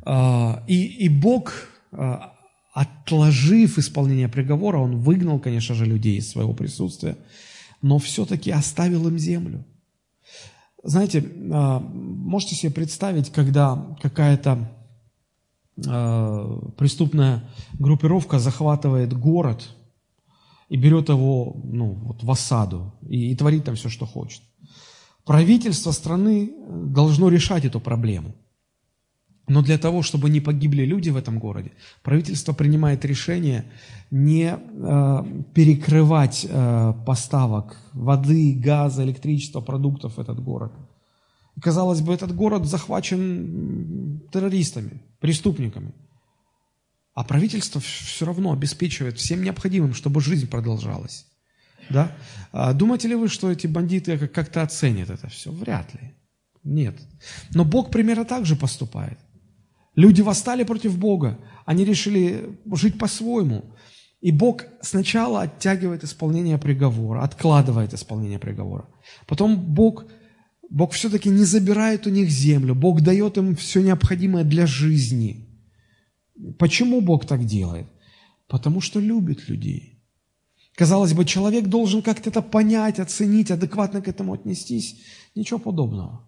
[0.02, 1.75] А, и, и Бог
[2.76, 7.18] отложив исполнение приговора, он выгнал, конечно же, людей из своего присутствия,
[7.82, 9.66] но все-таки оставил им землю.
[10.84, 14.70] Знаете, э, можете себе представить, когда какая-то
[15.78, 19.70] э, преступная группировка захватывает город
[20.68, 24.42] и берет его ну, вот в осаду и, и творит там все, что хочет.
[25.24, 28.36] Правительство страны должно решать эту проблему–
[29.48, 33.66] но для того, чтобы не погибли люди в этом городе, правительство принимает решение
[34.12, 40.74] не э, перекрывать э, поставок воды, газа, электричества, продуктов в этот город.
[41.62, 45.94] Казалось бы, этот город захвачен террористами, преступниками.
[47.14, 51.26] А правительство все равно обеспечивает всем необходимым, чтобы жизнь продолжалась.
[51.90, 52.12] Да?
[52.52, 55.52] А думаете ли вы, что эти бандиты как-то оценят это все?
[55.52, 56.14] Вряд ли.
[56.64, 56.96] Нет.
[57.54, 59.20] Но Бог примерно так же поступает.
[59.96, 63.64] Люди восстали против Бога, они решили жить по-своему.
[64.22, 68.88] И Бог сначала оттягивает исполнение приговора, откладывает исполнение приговора.
[69.28, 70.06] Потом Бог,
[70.70, 75.48] Бог все-таки не забирает у них землю, Бог дает им все необходимое для жизни.
[76.58, 77.88] Почему Бог так делает?
[78.48, 80.04] Потому что любит людей.
[80.76, 85.02] Казалось бы, человек должен как-то это понять, оценить, адекватно к этому отнестись.
[85.36, 86.28] Ничего подобного.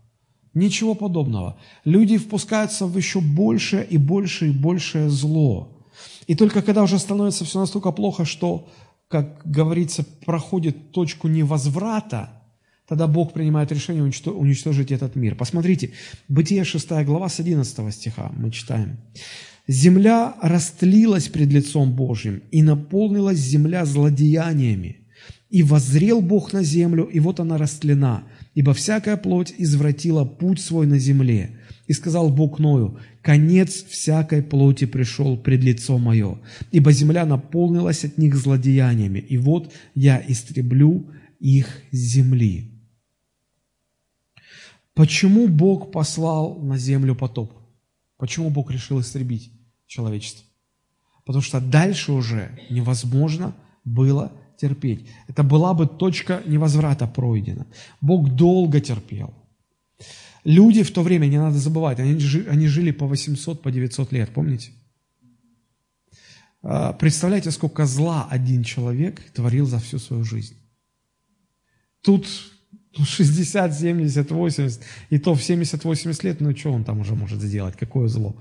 [0.57, 1.55] Ничего подобного.
[1.85, 5.85] Люди впускаются в еще большее и большее и большее зло.
[6.25, 8.67] И только когда уже становится все настолько плохо, что,
[9.07, 12.41] как говорится, проходит точку невозврата,
[12.87, 15.35] тогда Бог принимает решение уничтожить этот мир.
[15.35, 15.91] Посмотрите,
[16.27, 18.97] Бытие 6 глава с 11 стиха мы читаем.
[19.67, 25.01] «Земля растлилась пред лицом Божьим, и наполнилась земля злодеяниями.
[25.51, 28.23] И воззрел Бог на землю, и вот она растлена,
[28.57, 31.59] ибо всякая плоть извратила путь свой на земле.
[31.85, 36.39] И сказал Бог Ною, конец всякой плоти пришел пред лицо мое,
[36.71, 42.81] ибо земля наполнилась от них злодеяниями, и вот я истреблю их земли.
[44.95, 47.53] Почему Бог послал на землю потоп?
[48.17, 49.51] Почему Бог решил истребить
[49.85, 50.43] человечество?
[51.27, 55.07] Потому что дальше уже невозможно было терпеть.
[55.27, 57.65] Это была бы точка невозврата пройдена.
[58.01, 59.33] Бог долго терпел.
[60.43, 62.17] Люди в то время, не надо забывать, они,
[62.49, 64.71] они жили по 800, по 900 лет, помните?
[66.63, 70.55] А, представляете, сколько зла один человек творил за всю свою жизнь.
[72.01, 72.27] Тут
[72.95, 77.75] 60, 70, 80, и то в 70-80 лет, ну что он там уже может сделать,
[77.75, 78.35] какое зло?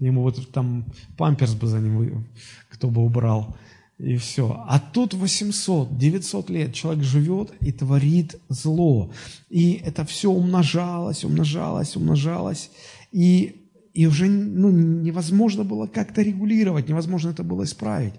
[0.00, 0.86] Ему вот там
[1.16, 2.26] памперс бы за ним,
[2.70, 3.56] кто бы убрал
[3.98, 4.64] и все.
[4.66, 9.12] А тут 800, 900 лет человек живет и творит зло.
[9.48, 12.70] И это все умножалось, умножалось, умножалось.
[13.12, 18.14] И, и уже ну, невозможно было как-то регулировать, невозможно это было исправить.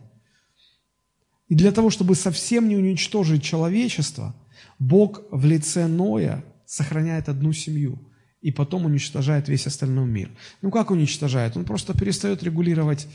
[1.49, 4.33] И для того, чтобы совсем не уничтожить человечество,
[4.79, 7.99] Бог в лице Ноя сохраняет одну семью.
[8.41, 10.29] и потом уничтожает весь остальной мир.
[10.61, 11.57] Ну как уничтожает?
[11.57, 13.07] Он просто перестает регулировать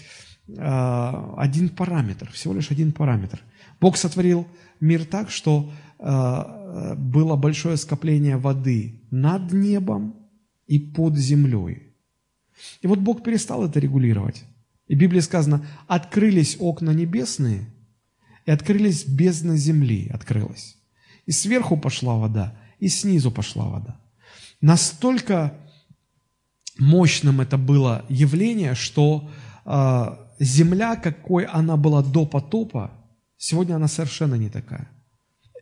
[0.59, 3.41] один параметр, всего лишь один параметр.
[3.81, 4.47] Бог сотворил
[4.81, 10.15] мир так, что э, было большое скопление воды над небом
[10.67, 11.95] и под землей.
[12.83, 14.45] И вот Бог перестал это регулировать.
[14.87, 17.67] И в Библии сказано, открылись окна небесные,
[18.45, 20.77] и открылись бездна земли, открылась.
[21.27, 24.01] И сверху пошла вода, и снизу пошла вода.
[24.61, 25.55] Настолько
[26.79, 29.31] мощным это было явление, что
[29.65, 32.91] э, земля, какой она была до потопа,
[33.37, 34.89] сегодня она совершенно не такая.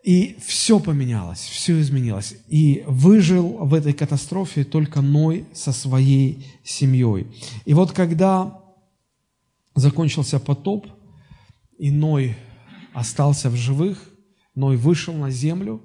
[0.05, 2.37] И все поменялось, все изменилось.
[2.47, 7.27] И выжил в этой катастрофе только Ной со своей семьей.
[7.65, 8.63] И вот когда
[9.75, 10.87] закончился потоп,
[11.79, 12.37] и Ной
[12.95, 13.99] остался в живых,
[14.55, 15.83] Ной вышел на землю,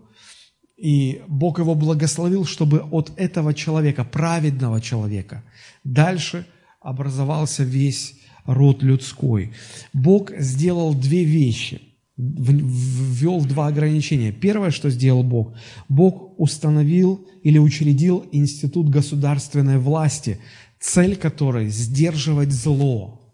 [0.77, 5.43] и Бог его благословил, чтобы от этого человека, праведного человека,
[5.84, 6.45] дальше
[6.82, 9.53] образовался весь род людской.
[9.93, 11.82] Бог сделал две вещи,
[12.17, 14.32] ввел два ограничения.
[14.32, 15.53] Первое, что сделал Бог,
[15.89, 20.39] Бог установил или учредил институт государственной власти,
[20.79, 23.34] цель которой– сдерживать зло,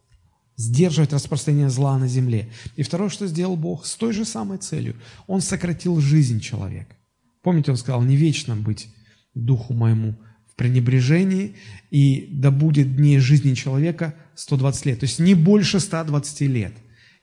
[0.56, 2.50] сдерживать распространение зла на земле.
[2.76, 4.96] И второе, что сделал Бог, с той же самой целью.
[5.28, 6.96] Он сократил жизнь человека.
[7.42, 8.88] Помните, он сказал, не вечно быть
[9.34, 10.16] духу моему
[10.60, 11.56] пренебрежении,
[11.90, 15.00] и да будет дней жизни человека 120 лет.
[15.00, 16.74] То есть не больше 120 лет.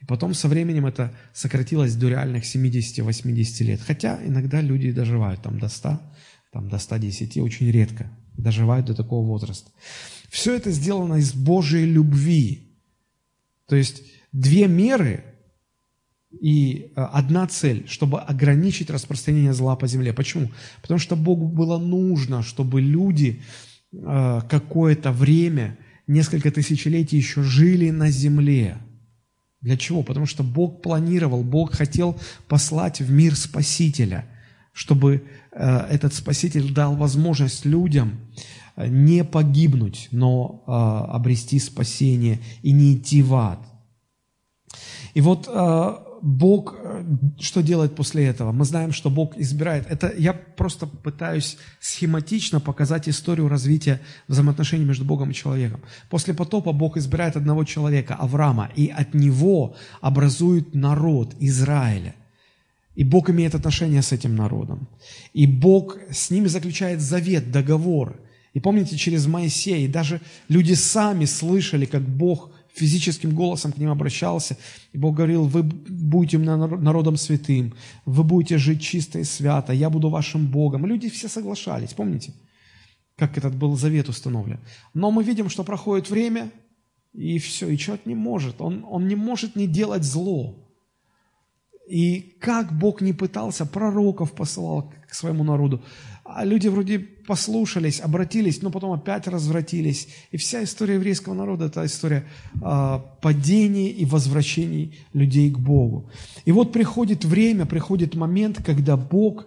[0.00, 3.80] И потом со временем это сократилось до реальных 70-80 лет.
[3.86, 6.00] Хотя иногда люди доживают там до 100,
[6.52, 9.70] там до 110, очень редко доживают до такого возраста.
[10.30, 12.62] Все это сделано из Божьей любви,
[13.68, 15.24] то есть две меры
[16.40, 20.12] и э, одна цель, чтобы ограничить распространение зла по земле.
[20.12, 20.50] Почему?
[20.82, 23.42] Потому что Богу было нужно, чтобы люди
[23.92, 28.78] э, какое-то время, несколько тысячелетий еще жили на земле.
[29.60, 30.02] Для чего?
[30.02, 32.18] Потому что Бог планировал, Бог хотел
[32.48, 34.26] послать в мир Спасителя,
[34.72, 38.20] чтобы э, этот Спаситель дал возможность людям
[38.76, 43.66] не погибнуть, но обрести спасение и не идти в ад.
[45.14, 45.48] И вот
[46.26, 47.04] Бог э,
[47.38, 48.50] что делает после этого?
[48.50, 49.86] Мы знаем, что Бог избирает.
[49.88, 55.80] Это я просто пытаюсь схематично показать историю развития взаимоотношений между Богом и человеком.
[56.10, 62.16] После потопа Бог избирает одного человека, Авраама, и от него образует народ Израиля.
[62.96, 64.88] И Бог имеет отношение с этим народом.
[65.32, 68.16] И Бог с ними заключает завет, договор.
[68.52, 73.90] И помните, через Моисея, и даже люди сами слышали, как Бог физическим голосом к ним
[73.90, 74.56] обращался.
[74.92, 80.10] И Бог говорил, вы будете народом святым, вы будете жить чисто и свято, я буду
[80.10, 80.86] вашим Богом.
[80.86, 82.34] Люди все соглашались, помните,
[83.16, 84.60] как этот был завет установлен.
[84.94, 86.50] Но мы видим, что проходит время,
[87.14, 90.54] и все, и человек не может, он, он не может не делать зло.
[91.88, 95.82] И как Бог не пытался, пророков посылал к своему народу,
[96.28, 100.08] а люди вроде послушались, обратились, но потом опять развратились.
[100.30, 106.10] И вся история еврейского народа– это история э, падения и возвращений людей к Богу.
[106.44, 109.46] И вот приходит время, приходит момент, когда Бог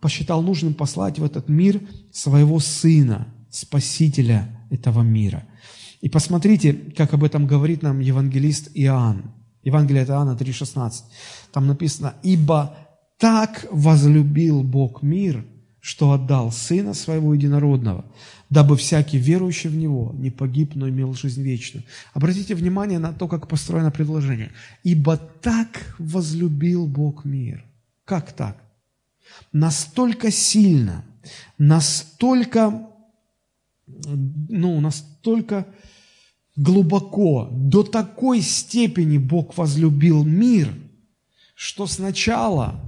[0.00, 1.80] посчитал нужным послать в этот мир
[2.12, 5.44] своего Сына, Спасителя этого мира.
[6.00, 9.32] И посмотрите, как об этом говорит нам евангелист Иоанн.
[9.62, 10.92] Евангелие от Иоанна 3,16.
[11.52, 12.76] Там написано, «Ибо
[13.18, 15.46] так возлюбил Бог мир,
[15.84, 18.06] что отдал Сына Своего Единородного,
[18.48, 21.84] дабы всякий верующий в Него не погиб, но имел жизнь вечную.
[22.14, 24.50] Обратите внимание на то, как построено предложение.
[24.82, 27.66] «Ибо так возлюбил Бог мир».
[28.06, 28.56] Как так?
[29.52, 31.04] Настолько сильно,
[31.58, 32.88] настолько,
[33.86, 35.66] ну, настолько
[36.56, 40.72] глубоко, до такой степени Бог возлюбил мир,
[41.54, 42.80] что сначала,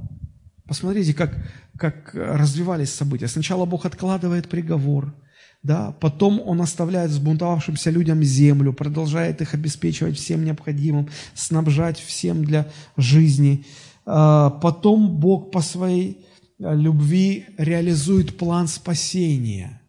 [0.66, 1.36] посмотрите, как
[1.78, 3.28] как развивались события.
[3.28, 5.14] Сначала Бог откладывает приговор,
[5.62, 12.68] да, потом Он оставляет сбунтовавшимся людям землю, продолжает их обеспечивать всем необходимым, снабжать всем для
[12.96, 13.64] жизни.
[14.04, 16.24] А, потом Бог по своей
[16.62, 19.80] а, любви реализует план спасения.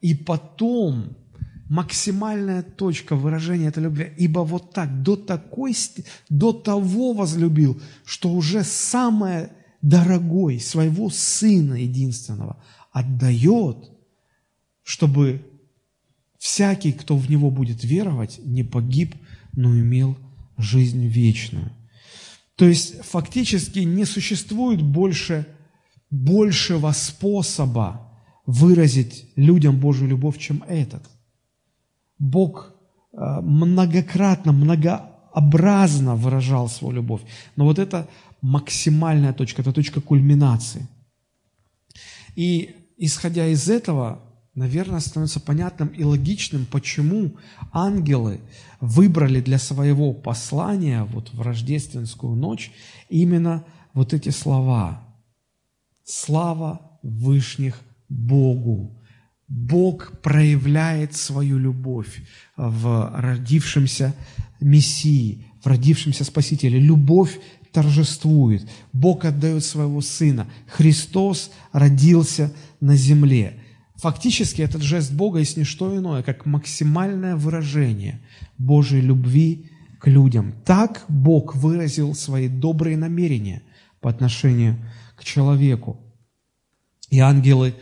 [0.00, 1.16] И потом
[1.68, 5.76] максимальная точка выражения этой любви, ибо вот так, до такой,
[6.28, 9.52] до того возлюбил, что уже самое
[9.82, 12.62] дорогой, своего Сына единственного
[12.92, 13.90] отдает,
[14.82, 15.46] чтобы
[16.38, 19.14] всякий, кто в Него будет веровать, не погиб,
[19.52, 20.16] но имел
[20.56, 21.72] жизнь вечную.
[22.56, 25.46] То есть фактически не существует больше
[26.10, 28.10] большего способа
[28.44, 31.02] выразить людям Божью любовь, чем этот.
[32.18, 32.74] Бог
[33.12, 37.22] э, многократно, многообразно выражал свою любовь.
[37.56, 38.08] Но вот это
[38.42, 40.88] максимальная точка, это точка кульминации.
[42.36, 44.22] И исходя из этого,
[44.54, 47.36] наверное, становится понятным и логичным, почему
[47.72, 48.40] ангелы
[48.80, 52.70] выбрали для своего послания вот в рождественскую ночь
[53.08, 53.64] именно
[53.94, 55.02] вот эти слова.
[56.04, 58.96] Слава Вышних Богу.
[59.48, 62.22] Бог проявляет свою любовь
[62.56, 64.14] в родившемся
[64.60, 66.78] Мессии, в родившемся Спасителе.
[66.78, 67.40] Любовь
[67.72, 68.68] торжествует.
[68.92, 70.46] Бог отдает своего Сына.
[70.66, 73.60] Христос родился на земле.
[73.96, 78.20] Фактически этот жест Бога есть не что иное, как максимальное выражение
[78.56, 80.54] Божьей любви к людям.
[80.64, 83.62] Так Бог выразил свои добрые намерения
[84.00, 84.78] по отношению
[85.16, 86.00] к человеку.
[87.10, 87.74] И ангелы,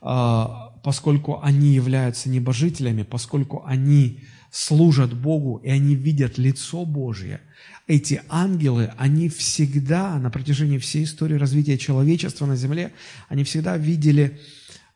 [0.00, 7.40] а, поскольку они являются небожителями, поскольку они служат Богу и они видят лицо Божье,
[7.86, 12.92] эти ангелы, они всегда на протяжении всей истории развития человечества на земле,
[13.28, 14.38] они всегда видели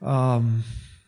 [0.00, 0.42] э,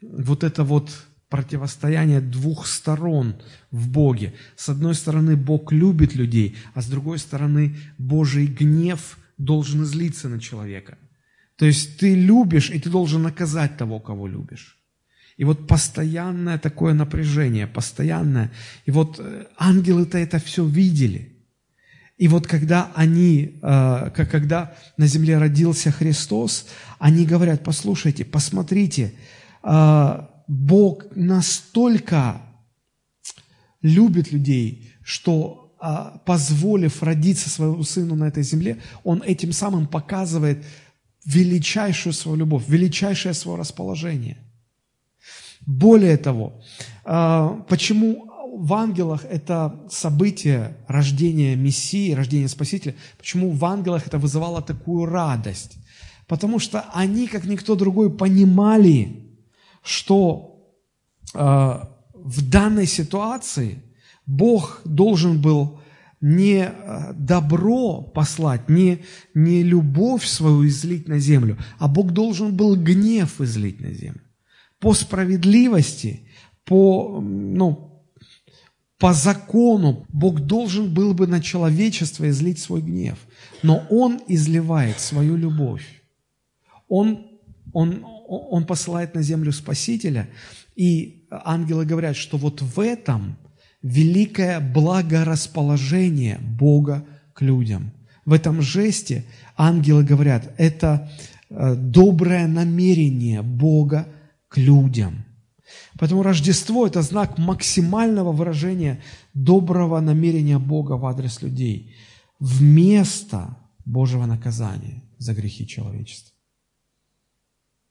[0.02, 0.90] вот это вот
[1.28, 3.36] противостояние двух сторон
[3.70, 4.34] в Боге.
[4.56, 10.40] С одной стороны, Бог любит людей, а с другой стороны, Божий гнев должен излиться на
[10.40, 10.98] человека.
[11.56, 14.75] То есть ты любишь, и ты должен наказать того, кого любишь.
[15.36, 18.50] И вот постоянное такое напряжение, постоянное.
[18.86, 21.32] И вот э, ангелы-то это все видели.
[22.16, 26.66] И вот когда они, э, когда на земле родился Христос,
[26.98, 29.12] они говорят, послушайте, посмотрите,
[29.62, 32.40] э, Бог настолько
[33.82, 35.62] любит людей, что
[36.24, 40.64] позволив родиться своему сыну на этой земле, он этим самым показывает
[41.26, 44.38] величайшую свою любовь, величайшее свое расположение.
[45.66, 46.60] Более того,
[47.04, 54.62] а, почему в ангелах это событие рождения Мессии, рождения Спасителя, почему в ангелах это вызывало
[54.62, 55.76] такую радость?
[56.26, 59.26] Потому что они, как никто другой, понимали,
[59.82, 60.74] что
[61.34, 63.82] э, в данной ситуации
[64.24, 65.80] Бог должен был
[66.20, 69.04] не э, добро послать, не,
[69.34, 74.25] не любовь свою излить на землю, а Бог должен был гнев излить на землю
[74.86, 76.20] по справедливости,
[76.64, 78.04] по, ну,
[78.98, 83.18] по закону Бог должен был бы на человечество излить свой гнев.
[83.64, 85.82] Но Он изливает свою любовь.
[86.86, 87.26] Он,
[87.72, 90.28] он, он посылает на землю Спасителя,
[90.76, 93.36] и ангелы говорят, что вот в этом
[93.82, 97.90] великое благорасположение Бога к людям.
[98.24, 99.24] В этом жесте
[99.56, 101.10] ангелы говорят, это
[101.50, 104.06] э, доброе намерение Бога
[104.56, 105.24] людям.
[105.98, 109.00] Поэтому Рождество– это знак максимального выражения
[109.34, 111.94] доброго намерения Бога в адрес людей
[112.38, 116.32] вместо Божьего наказания за грехи человечества.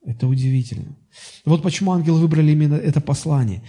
[0.05, 0.95] Это удивительно.
[1.45, 3.63] Вот почему ангелы выбрали именно это послание.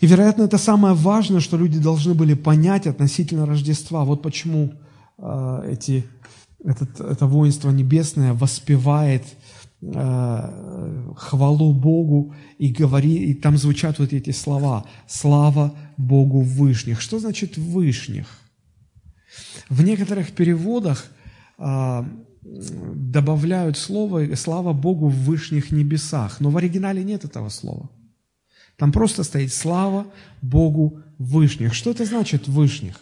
[0.00, 4.04] И, вероятно, это самое важное, что люди должны были понять относительно Рождества.
[4.04, 4.72] Вот почему
[5.18, 6.04] э, эти,
[6.64, 9.61] этот, это воинство небесное воспевает Э,
[11.16, 17.00] хвалу Богу и, говори, и там звучат вот эти слова «Слава Богу Вышних».
[17.00, 18.26] Что значит «Вышних»?
[19.68, 21.06] В некоторых переводах
[21.58, 22.06] а,
[22.42, 27.90] добавляют слово «Слава Богу в вышних небесах», но в оригинале нет этого слова.
[28.76, 30.06] Там просто стоит «Слава
[30.42, 31.74] Богу вышних».
[31.74, 33.00] Что это значит «вышних»?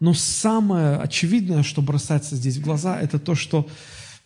[0.00, 3.68] Но самое очевидное, что бросается здесь в глаза, это то, что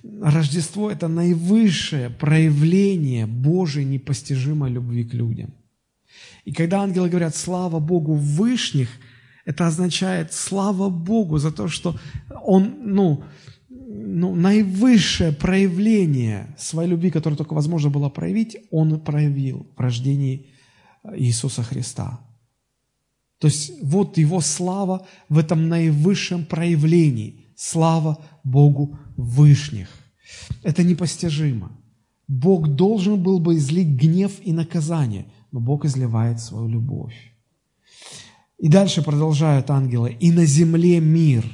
[0.02, 5.54] Рождество– это наивысшее проявление Божьей непостижимой любви к людям.
[6.44, 8.88] И когда ангелы говорят «слава Богу в вышних»,
[9.44, 11.96] это означает «слава Богу» за то, что
[12.44, 13.24] Он, ну,
[13.68, 20.46] ну, наивысшее проявление своей любви, которое только возможно было проявить, Он проявил в рождении
[21.14, 22.20] Иисуса Христа.
[23.38, 27.41] То есть вот Его слава в этом наивысшем проявлении.
[27.56, 29.88] Слава Богу вышних.
[30.62, 31.72] Это непостижимо.
[32.28, 37.14] Бог должен был бы излить гнев и наказание, но Бог изливает свою любовь.
[38.58, 40.16] И дальше продолжают ангелы.
[40.20, 41.44] «И на земле мир».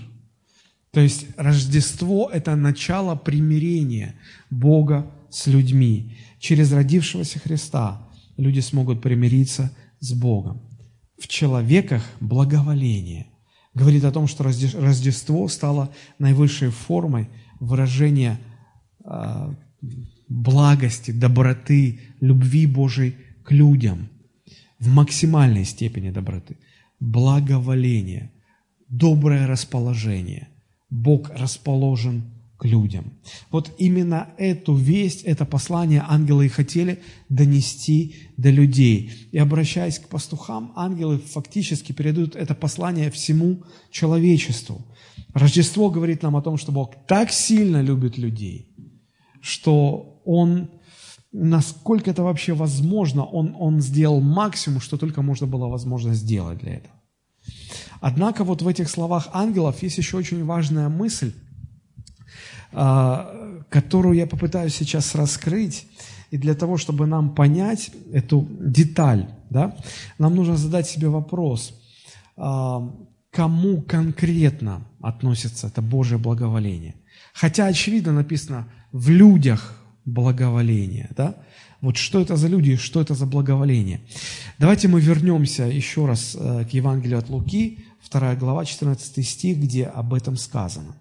[0.91, 4.15] То есть Рождество– это начало примирения
[4.51, 6.17] Бога с людьми.
[6.39, 9.71] Через родившегося Христа люди смогут примириться
[10.01, 10.61] с Богом.
[11.19, 13.27] В человеках благоволение–
[13.79, 17.29] говорит о том, что Рождество стало наивысшей формой
[17.61, 18.39] выражения
[19.05, 19.55] а,
[20.29, 23.15] благости, доброты, любви Божией
[23.45, 24.09] к людям.
[24.79, 26.57] В максимальной степени доброты,
[27.01, 28.31] благоволение,
[28.89, 30.49] доброе расположение.
[30.91, 32.23] Бог расположен
[32.59, 33.13] к людям.
[33.51, 39.13] Вот именно эту весть, это послание ангелы и хотели донести до людей.
[39.31, 44.85] И обращаясь к пастухам, ангелы фактически передают это послание всему человечеству.
[45.35, 48.75] Рождество говорит нам о том, что Бог так сильно любит людей,
[49.41, 50.69] что Он,
[51.31, 56.75] насколько это вообще возможно, Он, он сделал максимум, что только можно было возможно сделать для
[56.75, 56.95] этого.
[58.01, 61.33] Однако вот в этих словах ангелов есть еще очень важная мысль,
[62.71, 65.87] которую я попытаюсь сейчас раскрыть.
[66.31, 69.77] И для того, чтобы нам понять эту деталь, да,
[70.19, 71.75] нам нужно задать себе вопрос,
[72.37, 72.95] а,
[73.31, 76.95] кому конкретно относится это Божье благоволение.
[77.33, 81.37] Хотя, очевидно, написано в людях благоволение, да?
[81.81, 84.01] Вот что это за люди, что это за благоволение?
[84.59, 89.85] Давайте мы вернемся еще раз э, к Евангелию от Луки, 2 глава, 14 стих, где
[89.85, 90.97] об этом сказано.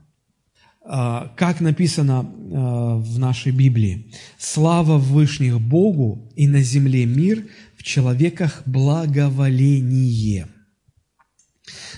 [0.89, 7.83] А, как написано а, в нашей Библии, «Слава Вышних Богу, и на земле мир, в
[7.83, 10.47] человеках благоволение».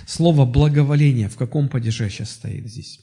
[0.08, 3.02] Слово «благоволение» в каком падеже сейчас стоит здесь?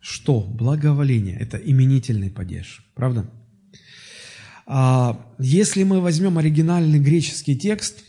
[0.00, 0.40] Что?
[0.40, 3.30] Благоволение– это именительный падеж, правда?
[4.64, 8.04] А, если мы возьмем оригинальный греческий текст,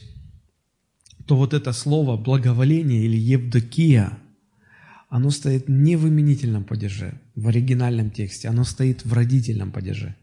[1.26, 4.18] то вот это слово «благоволение» или «евдокия»–
[5.10, 10.16] оно стоит не в именительном падеже, в оригинальном тексте, оно стоит в родительном падеже.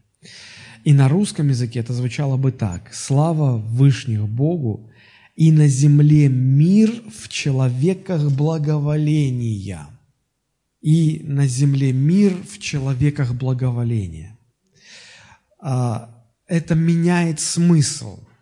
[0.83, 2.93] И на русском языке это звучало бы так.
[2.93, 4.91] «Слава Вышних Богу,
[5.35, 9.87] и на земле мир в человеках благоволения».
[10.81, 14.37] И на земле мир в человеках благоволения.
[15.59, 18.19] А, это меняет смысл–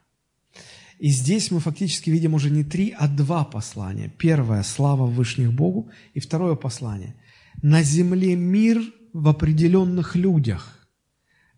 [1.04, 4.10] и здесь мы фактически видим уже не три, а два послания.
[4.18, 7.18] Первое– слава Вышних Богу, и второе послание–
[7.62, 8.82] на земле мир
[9.12, 10.88] в определенных людях,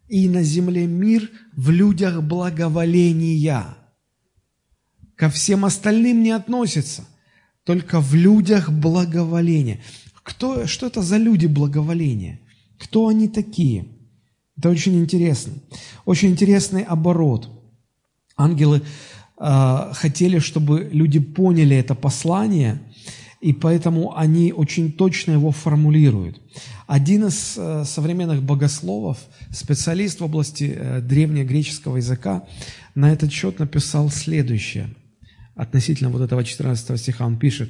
[0.07, 3.77] и на земле мир в людях благоволения.
[5.15, 7.05] Ко всем остальным не относится,
[7.65, 9.79] только в людях благоволения.
[10.23, 12.39] Кто, что это за люди благоволения?
[12.79, 13.89] Кто они такие?
[14.57, 15.53] Это очень интересно.
[16.03, 17.51] Очень интересный оборот.
[18.35, 18.81] Ангелы
[19.37, 22.79] хотели, чтобы люди поняли это послание,
[23.41, 26.41] и поэтому они очень точно его формулируют.
[26.87, 29.19] Один из э, современных богословов,
[29.51, 32.47] специалист в области э, древнегреческого языка,
[32.95, 34.95] на этот счет написал следующее.
[35.55, 37.69] Относительно вот этого 14 стиха он пишет,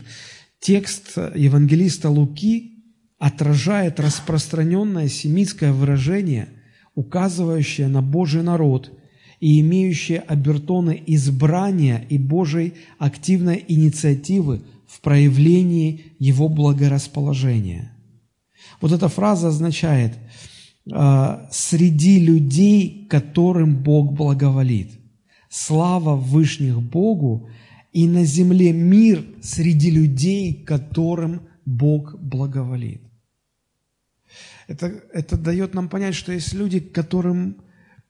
[0.59, 2.86] текст евангелиста Луки
[3.20, 6.47] отражает распространенное семитское выражение,
[6.93, 8.97] указывающее на Божий народ–
[9.40, 17.92] и имеющие обертоны избрания и Божьей активной инициативы в проявлении Его благорасположения.
[18.82, 20.14] Вот эта фраза означает
[20.92, 24.92] э, «среди людей, которым Бог благоволит».
[25.50, 27.50] Слава Вышних Богу
[27.94, 33.02] и на земле мир среди людей, которым Бог благоволит.
[34.68, 37.58] Это, это дает нам понять, что есть люди, которым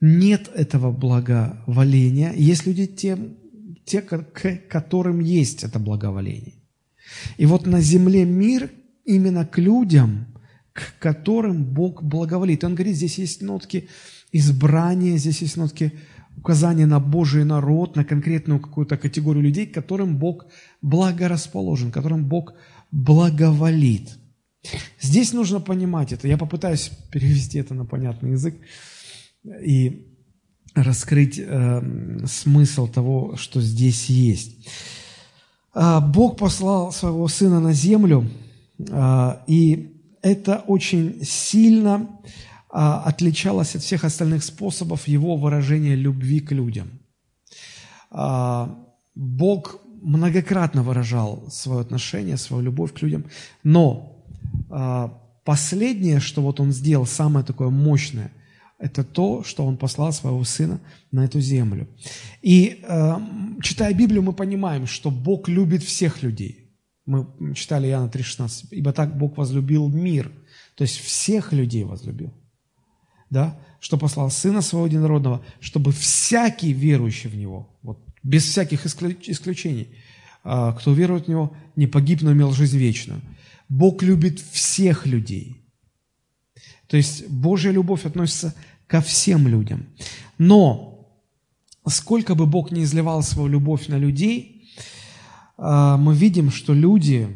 [0.06, 2.34] нет этого благоволения.
[2.34, 3.18] Есть люди, те,
[3.86, 6.54] те, к которым есть это благоволение.
[7.38, 8.70] И вот на земле мир
[9.04, 10.28] именно к людям,
[10.74, 12.64] к которым Бог благоволит.
[12.64, 13.88] И он говорит, здесь есть нотки
[14.32, 15.94] избрания, здесь есть нотки
[16.38, 20.46] указания на Божий народ, на конкретную какую-то категорию людей, которым Бог
[20.82, 22.54] благорасположен, которым Бог
[22.92, 24.10] благоволит.
[25.00, 26.28] Здесь нужно понимать это.
[26.28, 28.56] Я попытаюсь перевести это на понятный язык
[29.64, 30.08] и
[30.74, 34.68] раскрыть э, смысл того, что здесь есть.
[35.74, 38.30] Э, Бог послал своего Сына на землю,
[38.78, 39.92] э, и
[40.22, 42.10] это очень сильно
[42.74, 46.90] э, отличалось от всех остальных способов его выражения любви к людям.
[48.12, 48.68] Э,
[49.16, 53.26] Бог многократно выражал свое отношение, свою любовь к людям,
[53.64, 54.26] но
[54.70, 55.10] э,
[55.46, 58.32] последнее, что вот он сделал, самое такое мощное–
[58.78, 60.80] это то, что Он послал Своего Сына
[61.12, 61.88] на эту землю.
[62.42, 63.16] И э,
[63.62, 66.72] читая Библию, мы понимаем, что Бог любит всех людей.
[67.06, 68.68] Мы читали Иоанна 3,16.
[68.72, 70.32] «Ибо так Бог возлюбил мир».
[70.76, 72.34] То есть всех людей возлюбил.
[73.30, 73.58] Да?
[73.80, 79.96] Что послал Сына Своего Единородного, чтобы всякий верующий в Него, вот, без всяких исключений,
[80.44, 83.22] э, кто верует в Него, не погиб, но имел жизнь вечную.
[83.70, 85.62] Бог любит всех людей–
[86.88, 88.54] то есть Божья любовь относится
[88.88, 89.86] ко всем людям.
[90.38, 91.08] Но
[91.88, 94.70] сколько бы Бог не изливал свою любовь на людей,
[95.58, 97.28] а, мы видим, что люди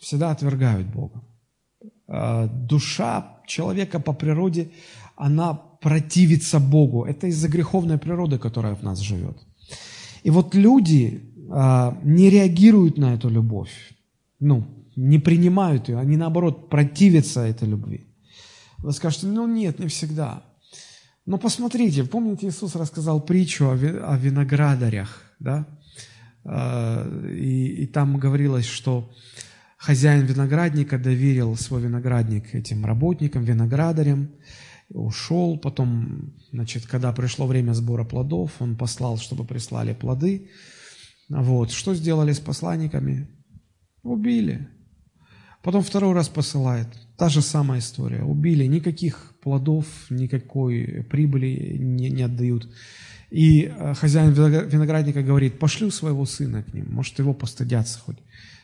[0.00, 1.22] всегда отвергают Бога.
[2.08, 4.70] А, душа человека по природе,
[5.16, 7.04] она противится Богу.
[7.04, 9.36] Это из-за греховной природы, которая в нас живет.
[10.22, 11.20] И вот люди
[11.50, 13.72] а, не реагируют на эту любовь,
[14.40, 14.64] ну,
[14.96, 18.06] не принимают ее, они наоборот противятся этой любви.
[18.86, 20.44] Вы скажете, ну нет, не всегда.
[21.26, 25.66] Но посмотрите, помните, Иисус рассказал притчу о виноградарях, да?
[26.44, 29.12] А, и, и там говорилось, что
[29.76, 34.30] хозяин виноградника доверил свой виноградник этим работникам, виноградарям,
[34.90, 35.58] ушел.
[35.58, 40.48] Потом, значит, когда пришло время сбора плодов, он послал, чтобы прислали плоды.
[41.28, 41.72] Вот.
[41.72, 43.26] Что сделали с посланниками?
[44.04, 44.68] Убили.
[45.64, 46.86] Потом второй раз посылает.
[47.16, 48.22] Та же самая история.
[48.22, 48.66] Убили.
[48.66, 52.68] Никаких плодов, никакой прибыли не, не отдают.
[53.30, 58.18] И э, хозяин виноградника говорит, пошлю своего сына к ним, может, его постыдятся хоть.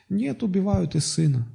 [0.08, 1.48] Нет, убивают и сына.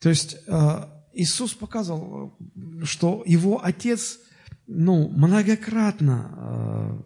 [0.00, 2.38] То есть э, Иисус показывал,
[2.84, 4.18] что его отец
[4.66, 7.02] ну, многократно э,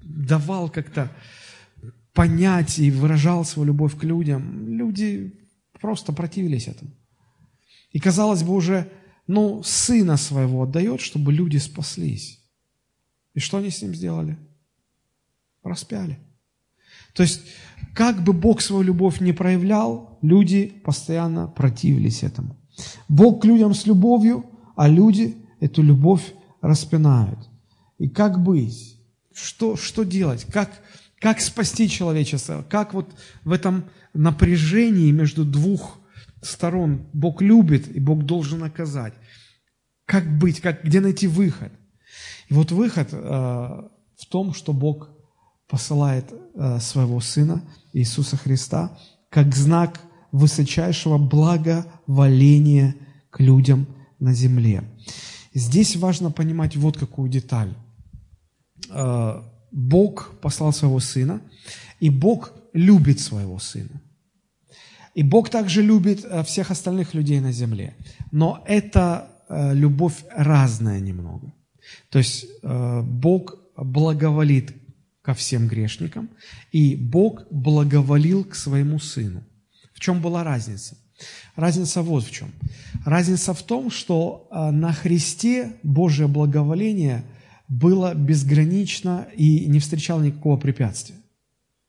[0.00, 1.10] давал как-то
[2.12, 4.68] понять и выражал свою любовь к людям.
[4.68, 5.38] Люди
[5.80, 6.90] просто противились этому.
[7.92, 8.90] И, казалось бы, уже
[9.26, 12.40] ну, сына своего отдает, чтобы люди спаслись.
[13.34, 14.36] И что они с ним сделали?
[15.62, 16.18] Распяли.
[17.14, 17.42] То есть,
[17.94, 22.56] как бы Бог свою любовь не проявлял, люди постоянно противились этому.
[23.08, 27.38] Бог к людям с любовью, а люди эту любовь распинают.
[27.98, 28.96] И как быть?
[29.32, 30.44] Что, что делать?
[30.44, 30.70] Как,
[31.18, 32.64] как спасти человечество?
[32.68, 33.14] Как вот
[33.44, 33.84] в этом
[34.14, 35.99] напряжении между двух
[36.42, 39.14] сторон Бог любит и Бог должен наказать?
[40.04, 40.60] Как быть?
[40.60, 41.72] Как, где найти выход?
[42.48, 45.10] И вот выход э, в том, что Бог
[45.68, 47.62] посылает э, своего Сына
[47.92, 50.00] Иисуса Христа как знак
[50.32, 52.96] высочайшего благоволения
[53.30, 53.86] к людям
[54.18, 54.82] на земле.
[55.54, 57.72] Здесь важно понимать вот какую деталь.
[58.90, 61.40] Э, Бог послал своего Сына,
[62.00, 64.00] и Бог любит своего Сына.
[65.14, 67.94] И Бог также любит э, всех остальных людей на земле.
[68.32, 69.26] Но эта
[69.72, 71.52] любовь разная немного.
[72.10, 74.72] То есть э, Бог благоволит
[75.22, 76.30] ко всем грешникам,
[76.72, 79.42] и Бог благоволил к своему Сыну.
[79.92, 80.96] В чем была разница?
[81.56, 82.52] Разница вот в чем.
[83.04, 87.24] Разница в том, что э, на Христе Божье благоволение
[87.68, 91.16] было безгранично и не встречало никакого препятствия.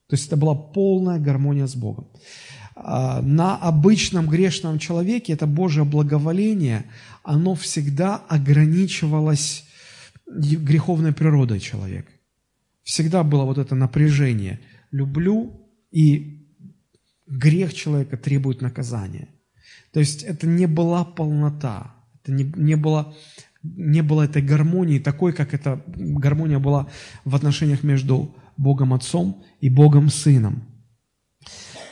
[0.08, 2.06] То есть это была полная гармония с Богом.
[2.74, 6.86] А, на обычном грешном человеке это Божье благоволение,
[7.22, 9.64] оно всегда ограничивалось
[10.26, 12.10] греховной природой человека.
[12.82, 14.60] Всегда было вот это напряжение.
[14.90, 15.60] Люблю,
[15.90, 16.46] и
[17.26, 19.28] грех человека требует наказания.
[19.92, 23.14] То есть это не была полнота, это не, не, было,
[23.62, 26.88] не было этой гармонии, такой, как эта гармония была
[27.24, 30.62] в отношениях между Богом Отцом и Богом Сыном.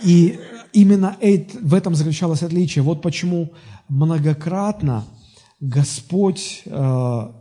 [0.02, 0.40] И
[0.72, 1.16] именно
[1.60, 2.82] в этом заключалось отличие.
[2.82, 3.52] Вот почему
[3.88, 5.04] многократно
[5.60, 7.32] Господь э,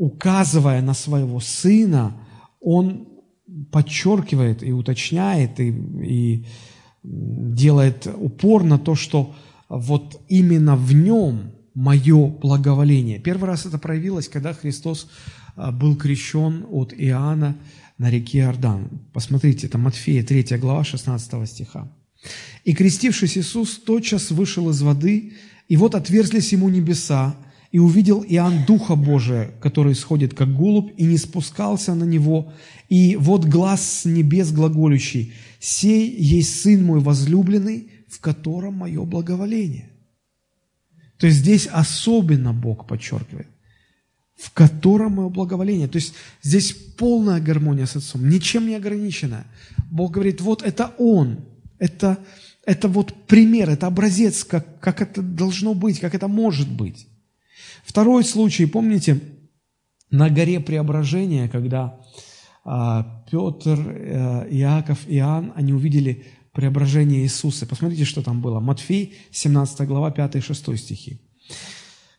[0.00, 2.16] указывая на своего сына,
[2.58, 3.06] он
[3.70, 6.46] подчеркивает и уточняет, и, и
[7.02, 9.34] делает упор на то, что
[9.68, 13.18] вот именно в нем мое благоволение.
[13.18, 15.06] Первый раз это проявилось, когда Христос
[15.54, 17.56] а, был крещен от Иоанна
[18.00, 18.88] на реке Иордан.
[19.12, 21.92] Посмотрите, это Матфея 3 глава 16 стиха.
[22.64, 25.34] «И крестившись Иисус, тотчас вышел из воды,
[25.68, 27.36] и вот отверзлись ему небеса,
[27.72, 32.54] и увидел Иоанн Духа Божия, который сходит как голубь, и не спускался на него.
[32.88, 39.90] И вот глаз с небес глаголющий, «Сей есть Сын мой возлюбленный, в котором мое благоволение».
[41.18, 43.49] То есть здесь особенно Бог подчеркивает,
[44.40, 45.86] в котором мое благоволение.
[45.86, 49.46] То есть здесь полная гармония с Отцом, ничем не ограниченная.
[49.90, 51.40] Бог говорит, вот это Он,
[51.78, 52.18] это,
[52.64, 57.06] это вот пример, это образец, как, как это должно быть, как это может быть.
[57.84, 59.20] Второй случай, помните,
[60.10, 62.00] на горе Преображения, когда
[62.64, 67.66] а, Петр, а, Иаков, Иоанн, они увидели преображение Иисуса.
[67.66, 68.58] Посмотрите, что там было.
[68.58, 71.20] Матфей, 17 глава, 5 и 6 стихи.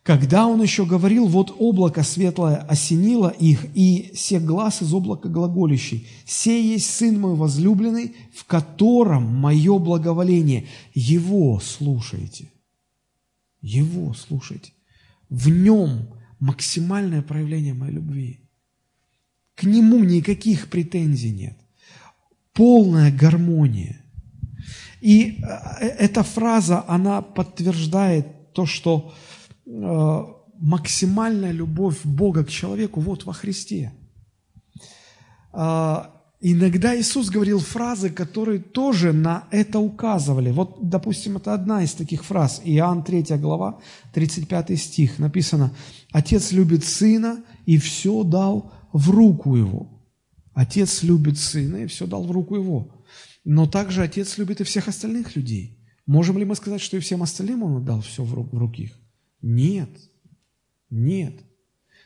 [0.04, 6.08] Когда он еще говорил, вот облако светлое осенило их, и се глаз из облака глаголющий,
[6.26, 10.68] «Сей есть Сын мой возлюбленный, в котором мое благоволение».
[10.96, 12.50] Его слушайте.
[13.62, 14.72] Его слушайте
[15.32, 18.40] в нем максимальное проявление моей любви.
[19.56, 21.58] К Нему никаких претензий нет.
[22.54, 24.04] Полная гармония.
[25.00, 29.31] И э, эта фраза, она подтверждает то, что э,
[29.66, 33.92] максимальная любовь Бога к человеку вот во Христе.
[35.54, 36.04] Э,
[36.40, 40.52] иногда Иисус говорил фразы, которые тоже на это указывали.
[40.52, 42.62] Вот, допустим, это одна из таких фраз.
[42.64, 43.80] Иоанн 3 глава,
[44.14, 45.20] 35 стих.
[45.20, 45.72] Написано,
[46.12, 49.88] «Отец любит Сына и все дал в руку Его».
[50.54, 53.04] Отец любит Сына и все дал в руку Его.
[53.44, 55.80] Но также Отец любит и всех остальных людей.
[56.06, 59.01] Можем ли мы сказать, что и всем остальным Он отдал все в руки их?
[59.42, 59.90] Нет.
[60.90, 61.36] Нет.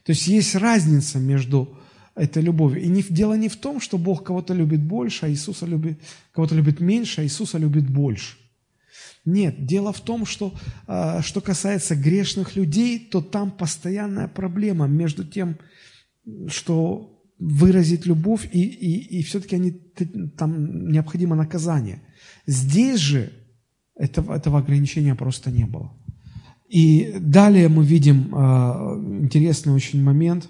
[0.03, 1.77] То есть есть разница между
[2.15, 2.81] этой любовью.
[2.81, 5.99] И не, дело не в том, что Бог кого-то любит больше, а Иисуса любит,
[6.31, 8.38] кого-то любит меньше, а Иисуса любит больше.
[9.25, 10.53] Нет, дело в том, что
[10.88, 15.57] а, что касается грешных людей, то там постоянная проблема между тем,
[16.47, 19.71] что выразить любовь, и, и, и все-таки они,
[20.38, 22.01] там необходимо наказание.
[22.45, 23.33] Здесь же
[23.95, 25.91] этого, этого ограничения просто не было.
[26.76, 30.49] И далее мы видим э, интересный очень момент.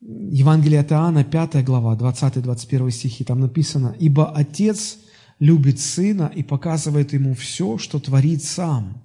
[0.00, 4.98] Евангелие от Иоанна, 5 глава, 20-21 стихи, там написано, «Ибо Отец
[5.38, 9.04] любит Сына и показывает Ему все, что творит Сам,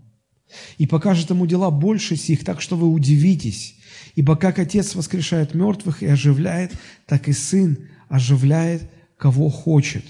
[0.80, 3.76] и покажет Ему дела больше сих, так что вы удивитесь,
[4.16, 6.72] Ибо как Отец воскрешает мертвых и оживляет,
[7.06, 7.78] так и Сын
[8.10, 10.06] оживляет, кого хочет.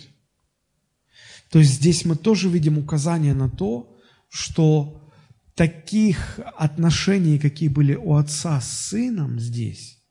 [1.49, 3.97] То есть здесь мы тоже видим указание на то,
[4.29, 5.00] что
[5.55, 10.01] таких отношений, какие были у Отца с Сыном здесь,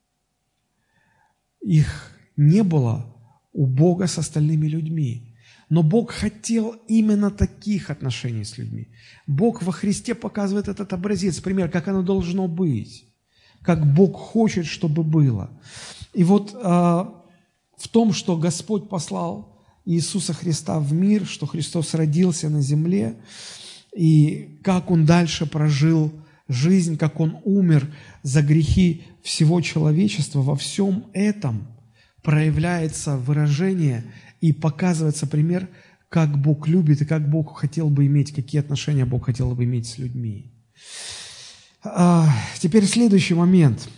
[1.61, 3.15] их не было
[3.53, 5.27] у Бога с остальными людьми.
[5.69, 8.89] Но Бог хотел именно таких отношений с людьми.
[9.27, 13.11] Бог во Христе показывает этот образец, пример, как оно должно быть
[13.63, 15.51] как Бог хочет, чтобы было.
[16.13, 22.49] И вот э, в том, что Господь послал Иисуса Христа в мир, что Христос родился
[22.49, 23.17] на земле,
[23.95, 26.13] и как Он дальше прожил
[26.49, 31.67] жизнь, как Он умер за грехи всего человечества, во всем этом
[32.23, 34.05] проявляется выражение
[34.41, 35.69] и показывается пример,
[36.09, 39.87] как Бог любит и как Бог хотел бы иметь, какие отношения Бог хотел бы иметь
[39.87, 40.53] с людьми.
[41.83, 42.29] А,
[42.59, 43.89] теперь следующий момент.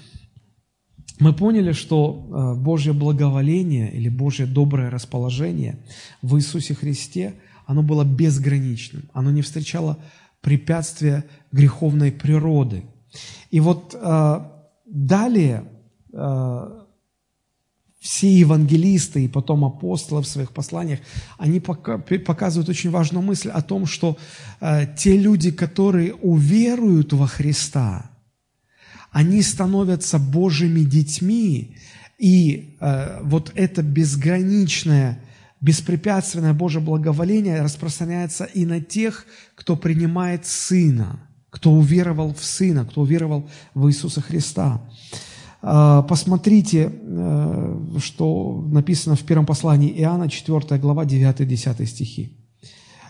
[1.18, 5.78] Мы поняли, что а, Божье благоволение или Божье доброе расположение
[6.20, 7.34] в Иисусе Христе,
[7.72, 9.08] оно было безграничным.
[9.12, 9.98] Оно не встречало
[10.40, 12.84] препятствия греховной природы.
[13.50, 15.64] И вот а, далее
[18.02, 20.98] все евангелисты и потом апостолы в своих посланиях,
[21.38, 24.18] они показывают очень важную мысль о том, что
[24.60, 28.10] э, те люди, которые уверуют во Христа,
[29.12, 31.76] они становятся Божьими детьми,
[32.18, 35.20] и э, вот это безграничное,
[35.62, 43.02] беспрепятственное Божье благоволение распространяется и на тех, кто принимает Сына, кто уверовал в Сына, кто
[43.02, 44.82] уверовал в Иисуса Христа.
[45.62, 52.36] А, посмотрите, э, что написано в первом послании Иоанна, 4 глава, 9-10 стихи.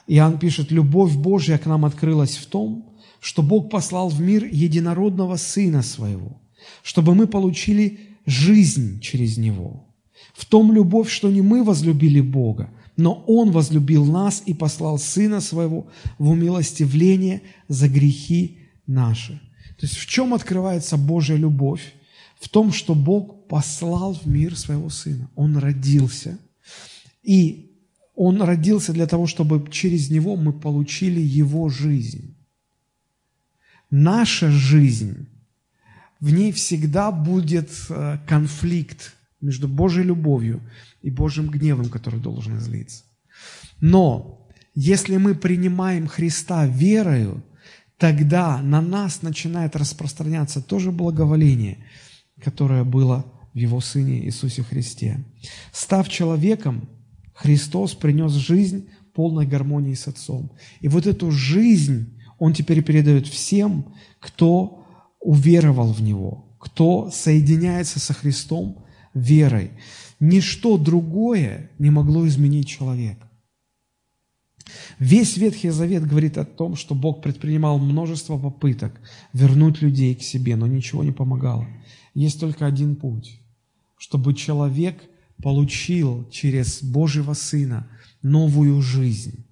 [0.07, 5.37] Иоанн пишет, «Любовь Божья к нам открылась в том, что Бог послал в мир единородного
[5.37, 6.43] Сына Своего,
[6.83, 9.87] чтобы мы получили жизнь через Него.
[10.33, 15.41] В том любовь, что не мы возлюбили Бога, но Он возлюбил нас и послал Сына
[15.41, 15.87] Своего
[16.19, 19.41] в умилостивление за грехи наши».
[19.79, 21.95] То есть в чем открывается Божья любовь?
[22.43, 25.31] в том, что Бог послал в мир своего Сына.
[25.37, 26.39] Он родился.
[27.23, 27.71] И
[28.17, 32.37] Он родился для того, чтобы через Него мы получили Его жизнь.
[33.91, 35.29] Наша жизнь,
[36.19, 40.61] в ней всегда будет э, конфликт между Божьей любовью
[41.03, 43.05] и Божьим гневом, который должен излиться.
[43.81, 47.43] Но если мы принимаем Христа верою,
[47.99, 51.79] тогда на нас начинает распространяться тоже благоволение–
[52.43, 53.25] которое было
[53.55, 55.25] в Его Сыне Иисусе Христе.
[55.73, 56.89] Став человеком,
[57.35, 60.53] Христос принес жизнь полной гармонии с Отцом.
[60.81, 64.85] И вот эту жизнь Он теперь передает всем, кто
[65.21, 68.85] уверовал в Него, кто соединяется со Христом
[69.15, 69.71] верой.
[70.21, 73.29] Ничто другое не могло изменить человека.
[74.99, 79.01] Весь Ветхий Завет говорит о том, что Бог предпринимал множество попыток
[79.33, 81.67] вернуть людей к себе, но ничего не помогало.
[82.15, 83.41] Есть только один путь,
[83.99, 85.03] чтобы человек
[85.43, 87.89] получил через Божьего Сына
[88.23, 89.45] новую жизнь.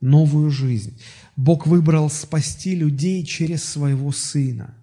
[0.00, 1.00] Новую жизнь.
[1.36, 4.74] Бог выбрал спасти людей через своего Сына.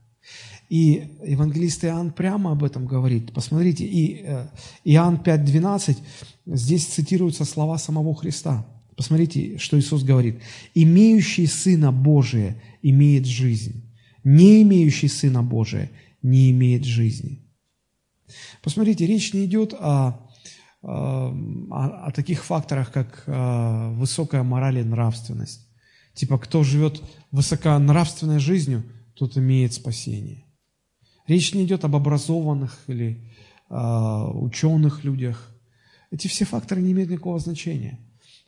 [0.70, 3.34] И евангелист Иоанн прямо об этом говорит.
[3.34, 4.48] Посмотрите, и э,
[4.84, 5.98] Иоанн 5.12,
[6.46, 8.68] здесь цитируются слова самого Христа.
[8.96, 10.42] Посмотрите, что Иисус говорит.
[10.76, 13.84] «Имеющий Сына Божия имеет жизнь,
[14.24, 15.90] не имеющий Сына Божия
[16.22, 17.40] не имеет жизни».
[18.62, 20.30] Посмотрите, речь не идет о,
[20.84, 21.34] о,
[21.72, 25.68] о таких факторах, как э, высокая мораль и нравственность.
[26.14, 27.02] Типа, кто живет
[27.32, 28.84] высоконравственной жизнью,
[29.16, 30.46] тот имеет спасение.
[31.30, 33.22] Речь не идет об образованных или
[33.70, 33.76] э,
[34.34, 35.56] ученых людях.
[36.10, 38.00] Эти все факторы не имеют никакого значения.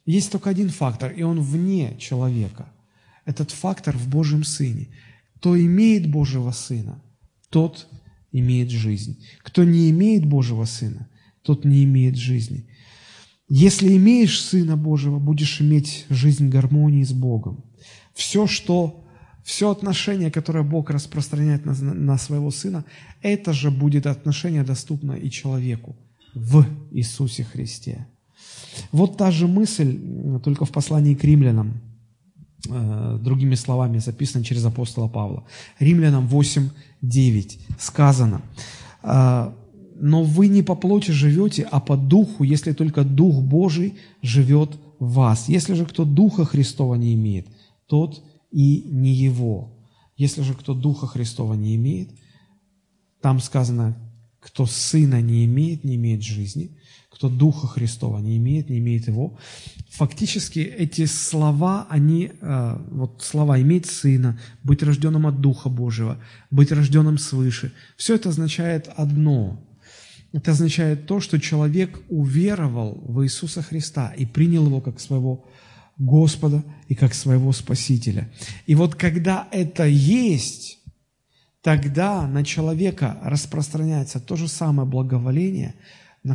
[0.07, 2.73] Есть только один фактор, и он вне человека.
[3.23, 4.88] Этот фактор в Божьем Сыне.
[5.36, 7.03] Кто имеет Божьего Сына,
[7.51, 7.88] тот
[8.32, 9.23] имеет жизнь.
[9.43, 11.07] Кто не имеет Божьего Сына,
[11.43, 12.65] тот не имеет жизни.
[13.47, 17.63] Если имеешь Сына Божьего, будешь иметь жизнь гармонии с Богом.
[18.15, 19.01] Все, что
[19.44, 22.84] все отношение, которое Бог распространяет на, на своего Сына,
[23.22, 25.96] это же будет отношение доступно и человеку
[26.36, 28.08] в Иисусе Христе.
[28.92, 30.00] Вот та же мысль,
[30.44, 31.82] только в послании к римлянам,
[32.70, 35.44] э, другими словами, записана через апостола Павла.
[35.80, 36.70] Римлянам 8,
[37.02, 38.42] 9 сказано,
[39.04, 39.52] «Э,
[40.04, 44.70] «Но вы не по плоти живете, а по духу, если только Дух Божий живет
[45.00, 45.50] в вас.
[45.50, 47.48] Если же кто Духа Христова не имеет,
[47.88, 49.74] тот и не его.
[50.18, 52.10] Если же кто Духа Христова не имеет,
[53.22, 53.97] там сказано,
[54.39, 56.78] кто Сына не имеет, не имеет жизни,
[57.10, 59.38] кто Духа Христова не имеет, не имеет Его.
[59.91, 66.18] Фактически эти слова, они, э, вот слова «иметь Сына», «быть рожденным от Духа Божьего»,
[66.49, 69.64] «быть рожденным свыше», все это означает одно.
[70.34, 75.45] Это означает то, что человек уверовал в Иисуса Христа и принял Его как своего
[76.02, 78.32] Господа и как своего Спасителя.
[78.66, 80.80] И вот когда это есть,
[81.62, 85.76] тогда на человека распространяется то же самое благоволение,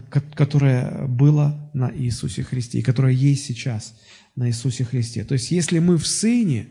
[0.09, 3.97] которое было на Иисусе Христе и которое есть сейчас
[4.37, 5.25] на Иисусе Христе.
[5.25, 6.69] То есть если мы в Сыне,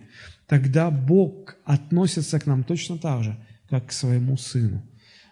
[0.47, 3.37] тогда Бог относится к нам точно так же,
[3.69, 4.81] как к своему Сыну.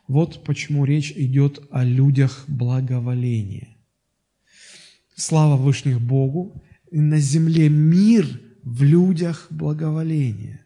[0.09, 3.70] Вот почему речь идет о людях благоволения.
[5.16, 6.61] Слава Вышних Богу,
[7.01, 10.61] на земле мир в людях благоволения.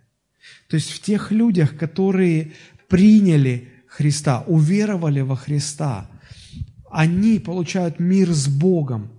[0.70, 2.52] То есть в тех людях, которые
[2.88, 6.10] приняли Христа, уверовали во Христа,
[6.92, 9.10] они получают мир с Богом.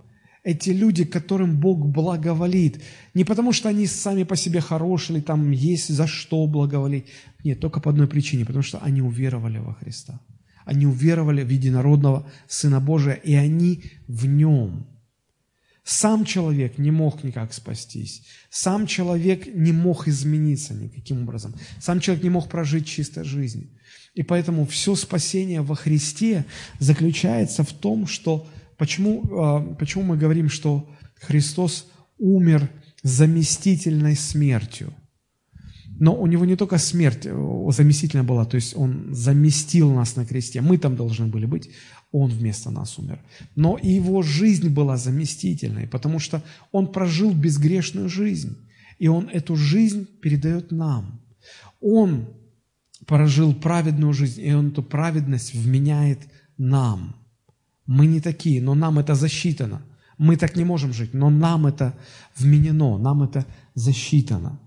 [0.43, 2.81] Эти люди, которым Бог благоволит.
[3.13, 7.05] Не потому, что они сами по себе хорошие, или там есть за что благоволить.
[7.43, 10.21] Нет, только по одной причине, потому что они уверовали во Христа.
[10.65, 14.87] Они уверовали в единородного Сына Божия, и они в Нем–
[15.89, 18.21] сам человек не мог никак спастись.
[18.51, 21.55] Сам человек не мог измениться никаким образом.
[21.81, 23.75] Сам человек не мог прожить чистой жизнь.
[24.13, 26.45] И поэтому все спасение во Христе
[26.77, 31.87] заключается в том, что почему, а, почему мы говорим, что Христос
[32.19, 32.69] умер
[33.01, 34.93] заместительной смертью.
[35.99, 40.25] Но у него не только смерть э, заместительная была, то есть он заместил нас на
[40.25, 41.69] кресте, мы там должны были быть,
[42.11, 43.19] он вместо нас умер.
[43.55, 46.41] Но и его жизнь была заместительной, потому что
[46.71, 48.57] он прожил безгрешную жизнь.
[48.97, 51.21] И он эту жизнь передает нам.
[51.81, 52.27] Он
[53.05, 56.19] прожил праведную жизнь, и он эту праведность вменяет
[56.57, 57.15] нам.
[57.85, 59.81] Мы не такие, но нам это засчитано.
[60.17, 61.93] Мы так не можем жить, но нам это
[62.37, 64.59] вменено, нам это засчитано.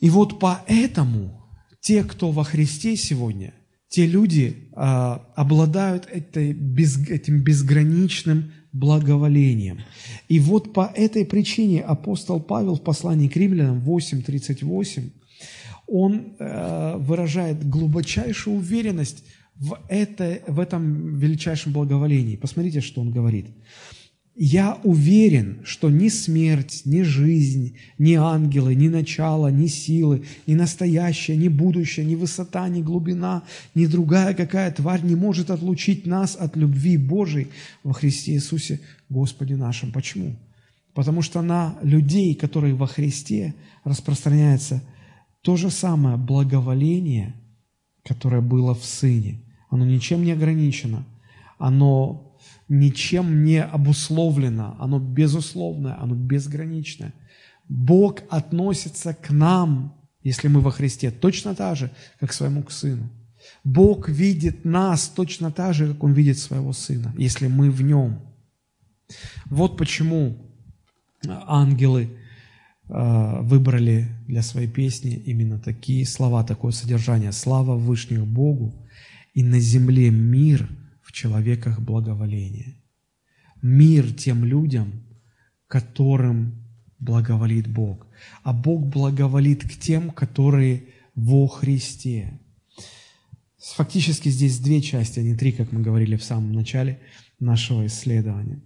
[0.00, 1.46] И вот поэтому
[1.80, 3.54] те, кто во Христе сегодня–
[3.94, 9.78] те люди а, обладают этой, без, этим безграничным благоволением.
[10.28, 15.12] И вот по этой причине апостол Павел в послании к римлянам 8.38,
[15.86, 19.22] он а, выражает глубочайшую уверенность
[19.54, 22.34] в, это, в этом величайшем благоволении.
[22.34, 23.46] Посмотрите, что он говорит.
[24.36, 31.36] Я уверен, что ни смерть, ни жизнь, ни ангелы, ни начало, ни силы, ни настоящее,
[31.36, 33.44] ни будущее, ни высота, ни глубина,
[33.76, 37.46] ни другая какая тварь не может отлучить нас от любви Божией
[37.84, 39.92] во Христе Иисусе Господе нашим.
[39.92, 40.34] Почему?
[40.94, 43.54] Потому что на людей, которые во Христе,
[43.84, 44.82] распространяется
[45.42, 47.34] то же самое благоволение,
[48.02, 49.40] которое было в Сыне.
[49.70, 51.04] Оно ничем не ограничено.
[51.58, 52.23] Оно
[52.68, 57.12] ничем не обусловлено, оно безусловное, оно безграничное.
[57.68, 61.90] Бог относится к нам, если мы во Христе, точно так же,
[62.20, 63.10] как к своему к Сыну.
[63.62, 68.20] Бог видит нас точно так же, как Он видит своего Сына, если мы в Нем.
[69.46, 70.36] Вот почему
[71.26, 72.10] ангелы
[72.88, 77.32] э, выбрали для своей песни именно такие слова, такое содержание.
[77.32, 78.74] «Слава Вышних Богу,
[79.34, 80.68] и на земле мир
[81.14, 82.74] человеках благоволение».
[83.62, 84.92] Мир тем людям,
[85.68, 86.64] которым
[86.98, 88.06] благоволит Бог.
[88.42, 90.84] А Бог благоволит к тем, которые
[91.14, 92.40] во Христе.
[93.58, 97.00] Фактически здесь две части, а не три, как мы говорили в самом начале
[97.40, 98.60] нашего исследования.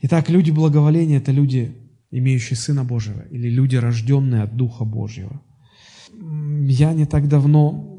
[0.00, 1.76] Итак, люди благоволения– это люди,
[2.10, 5.42] имеющие Сына Божьего, или люди, рожденные от Духа Божьего.
[6.66, 7.89] Я не так давно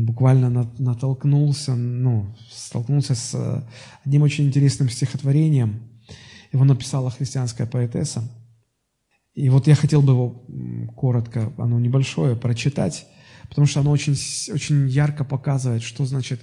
[0.00, 3.62] буквально натолкнулся, ну, столкнулся с э,
[4.04, 5.82] одним очень интересным стихотворением.
[6.52, 8.30] Его написала христианская поэтесса.
[9.34, 10.44] И вот я хотел бы его
[10.94, 13.06] коротко, оно небольшое, прочитать,
[13.48, 14.12] потому что оно очень,
[14.52, 16.42] очень ярко показывает, что значит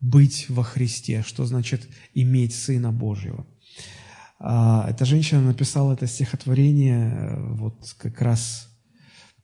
[0.00, 3.46] быть во Христе, что значит иметь Сына Божьего.
[4.38, 8.68] А, эта женщина написала это стихотворение э, вот как раз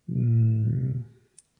[0.07, 1.05] на,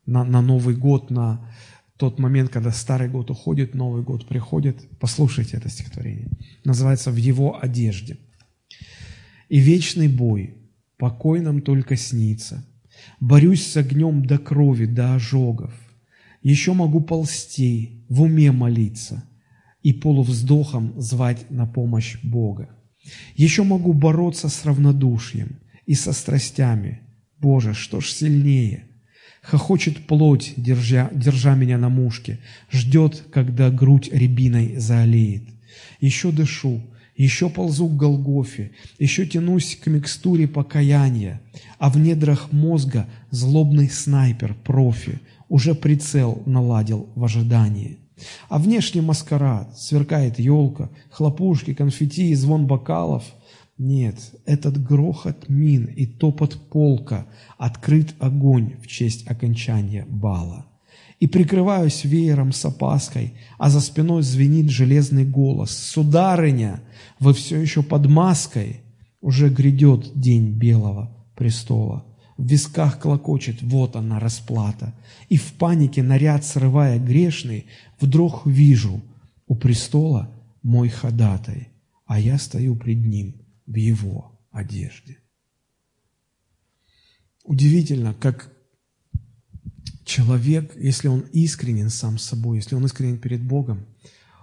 [0.07, 1.51] на Новый год, на
[1.99, 4.77] тот момент, когда Старый год уходит, Новый год приходит.
[4.99, 6.31] Послушайте это стихотворение.
[6.65, 8.19] Называется «В его одежде».
[9.49, 10.57] «И вечный бой,
[10.99, 12.67] покой нам только снится.
[13.21, 15.73] Борюсь с огнем до крови, до ожогов.
[16.43, 19.25] Еще могу ползти, в уме молиться
[19.83, 22.71] и полувздохом звать на помощь Бога.
[23.37, 27.03] Еще могу бороться с равнодушием и со страстями.
[27.39, 28.89] Боже, что ж сильнее?
[29.45, 32.39] Хохочет плоть, держа, держа меня на мушке,
[32.73, 35.43] ждет, когда грудь рябиной заолеет.
[36.01, 36.81] Еще дышу,
[37.15, 41.43] еще ползу к Голгофе, еще тянусь к микстуре покаяния,
[41.79, 45.21] а в недрах мозга злобный снайпер, профи,
[45.51, 47.99] уже прицел наладил в ожидании.
[48.49, 53.25] А внешний маскарад, сверкает елка, хлопушки, конфетти и звон бокалов.
[53.79, 54.17] Нет,
[54.47, 57.27] этот грохот мин и топот полка,
[57.59, 60.67] открыт огонь в честь окончания бала.
[61.19, 65.77] И прикрываюсь веером с опаской, а за спиной звенит железный голос.
[65.77, 66.83] «Сударыня,
[67.19, 68.81] вы все еще под маской!»
[69.21, 72.05] Уже грядет день белого престола.
[72.37, 74.93] В висках клокочет, вот она расплата.
[75.29, 77.67] И в панике наряд срывая грешный,
[77.99, 79.01] вдруг вижу
[79.47, 80.31] у престола
[80.63, 81.69] мой ходатай,
[82.07, 85.19] а я стою пред ним в его одежде.
[87.43, 88.53] Удивительно, как
[90.05, 93.87] человек, если он искренен сам с собой, если он искренен перед Богом,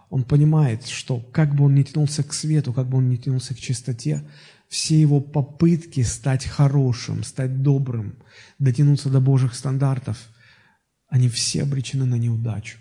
[0.10, 3.56] он понимает, что как бы он ни тянулся к свету, как бы он ни тянулся
[3.56, 4.28] к чистоте,
[4.68, 8.18] все его попытки стать хорошим, стать добрым,
[8.60, 10.30] дотянуться до Божьих стандартов,
[11.08, 12.78] они все обречены на неудачу.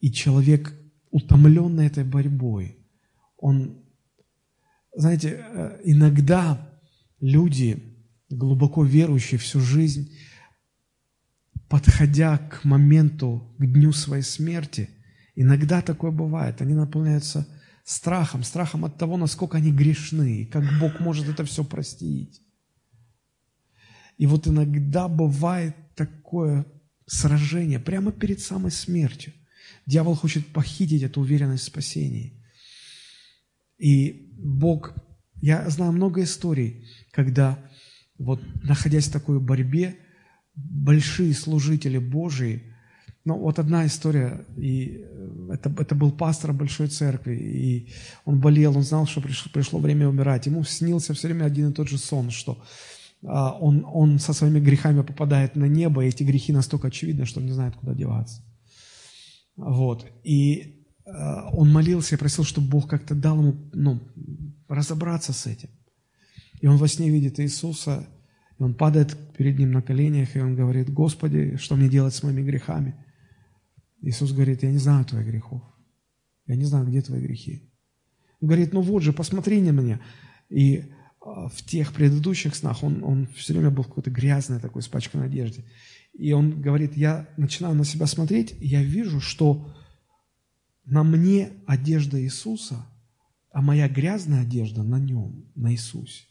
[0.00, 0.74] И человек,
[1.10, 2.78] утомленный этой борьбой,
[3.36, 3.85] он,
[4.96, 6.72] знаете, э, иногда
[7.20, 7.82] люди,
[8.30, 10.10] глубоко верующие всю жизнь,
[11.68, 14.88] подходя к моменту, к дню своей смерти,
[15.34, 17.46] иногда такое бывает, они наполняются
[17.84, 22.40] страхом, страхом от того, насколько они грешны, и как Бог может это все простить.
[24.16, 26.64] И вот иногда бывает такое
[27.04, 29.34] сражение прямо перед самой смертью.
[29.84, 32.35] Дьявол хочет похитить эту уверенность в спасении.
[33.78, 34.94] И Бог,
[35.40, 37.58] я знаю много историй, когда
[38.18, 39.96] вот находясь в такой борьбе,
[40.54, 42.62] большие служители Божии–
[43.26, 47.92] ну, вот одна история, и э, это, это был пастор большой церкви, и
[48.24, 50.46] он болел, он знал, что пришло, пришло время умирать.
[50.46, 52.62] Ему снился все время один и тот же сон, что
[53.24, 57.40] а, он, он со своими грехами попадает на небо, и эти грехи настолько очевидны, что
[57.40, 58.44] он не знает, куда деваться.
[59.56, 60.06] Вот.
[60.22, 60.75] И
[61.06, 64.00] он молился и просил, чтобы Бог как-то дал ему ну,
[64.68, 65.70] разобраться с этим.
[66.60, 68.08] И он во сне видит Иисуса,
[68.58, 72.22] и он падает перед ним на коленях, и он говорит, Господи, что мне делать с
[72.22, 72.96] моими грехами?
[74.02, 75.62] Иисус говорит, я не знаю твоих грехов.
[76.46, 77.70] Я не знаю, где твои грехи.
[78.40, 80.00] Он говорит, ну вот же, посмотри на меня.
[80.48, 85.26] И а, в тех предыдущих снах он, он все время был какой-то грязной такой, испачканной
[85.26, 85.64] одежде.
[86.12, 89.74] И он говорит, я начинаю на себя смотреть, и я вижу, что
[90.86, 92.86] на мне одежда Иисуса,
[93.52, 96.24] а моя грязная одежда на нем, на Иисусе.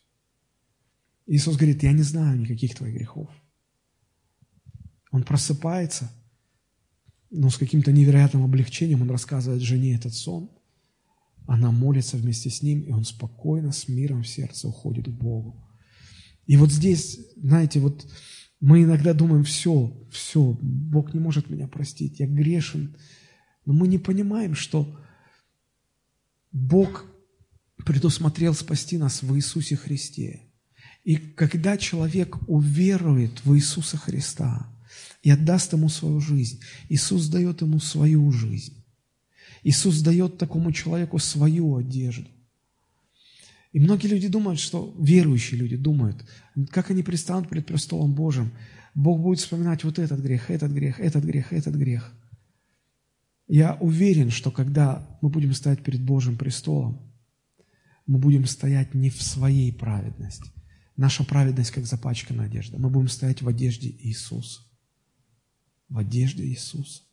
[1.28, 3.30] Иисус говорит, я не знаю никаких твоих грехов.
[5.12, 6.12] Он просыпается–
[7.38, 10.50] но с каким-то невероятным облегчением он рассказывает жене этот сон.
[11.48, 15.64] Она молится вместе с ним, и он спокойно, с миром в сердце уходит к Богу.
[16.48, 18.08] И вот здесь, знаете, вот
[18.60, 22.96] мы иногда думаем, все, все, Бог не может меня простить, я грешен.
[23.66, 24.98] Но мы не понимаем, что
[26.52, 27.06] Бог
[27.86, 30.42] предусмотрел спасти нас в Иисусе Христе.
[31.04, 34.68] И когда человек уверует в Иисуса Христа
[35.22, 38.84] и отдаст Ему свою жизнь, Иисус дает ему свою жизнь.
[39.64, 42.30] Иисус дает такому человеку свою одежду.
[43.72, 46.26] И многие люди думают, что верующие люди думают,
[46.72, 48.52] как они пристанут перед престолом Божьим,
[48.94, 52.14] Бог будет вспоминать вот этот грех, этот грех, этот грех, этот грех.
[53.48, 57.00] Я уверен, что когда мы будем стоять перед Божьим престолом,
[58.08, 60.52] мы будем стоять не в своей праведности.
[60.98, 62.78] Наша праведность, как запачканная одежда.
[62.80, 64.62] Мы будем стоять в одежде Иисуса.
[65.90, 67.04] В одежде Иисуса.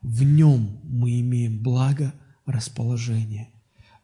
[0.00, 2.14] В Нем мы имеем благо
[2.46, 3.50] расположение.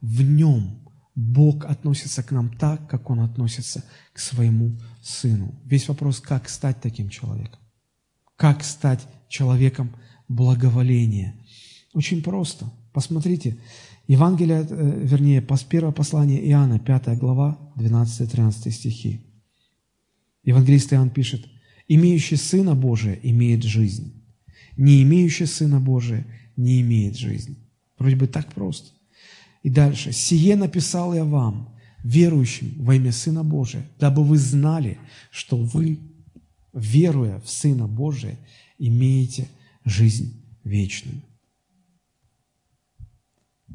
[0.00, 5.54] В Нем Бог относится к нам так, как Он относится к своему Сыну.
[5.64, 7.60] Весь вопрос, как стать таким человеком?
[8.36, 9.94] Как стать человеком
[10.28, 11.39] благоволения?
[11.92, 12.70] Очень просто.
[12.92, 13.58] Посмотрите,
[14.06, 19.20] Евангелие, э, вернее, первое послание Иоанна, 5 глава, 12-13 стихи.
[20.44, 21.46] Евангелист Иоанн пишет,
[21.88, 24.24] «Имеющий Сына Божия имеет жизнь,
[24.76, 26.26] не имеющий Сына Божия
[26.56, 27.56] не имеет жизни».
[27.98, 28.90] Вроде бы так просто.
[29.62, 30.12] И дальше.
[30.12, 34.98] «Сие написал я вам, верующим во имя Сына Божия, дабы вы знали,
[35.30, 35.98] что вы,
[36.72, 38.38] веруя в Сына Божия,
[38.78, 39.48] имеете
[39.84, 41.22] жизнь вечную».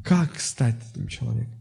[0.06, 1.60] Как стать этим человеком?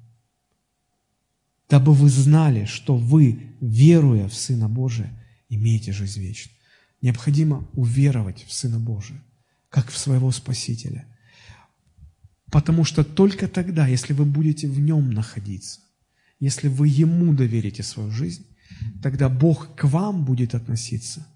[1.67, 5.11] Дабы вы знали, что вы, веруя в Сына Божия,
[5.49, 6.55] имеете жизнь вечную.
[7.01, 9.21] Необходимо уверовать в Сына Божия,
[9.69, 11.05] как в своего Спасителя–
[12.55, 15.81] Потому что только тогда, если вы будете в нем находиться,
[16.39, 18.45] если вы ему доверите свою жизнь,
[19.01, 21.27] тогда Бог к вам будет относиться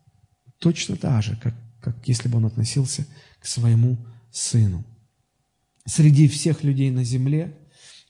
[0.60, 3.06] точно так же, как, как если бы он относился
[3.42, 3.98] к своему
[4.32, 4.86] сыну.
[5.90, 7.58] Среди всех людей на земле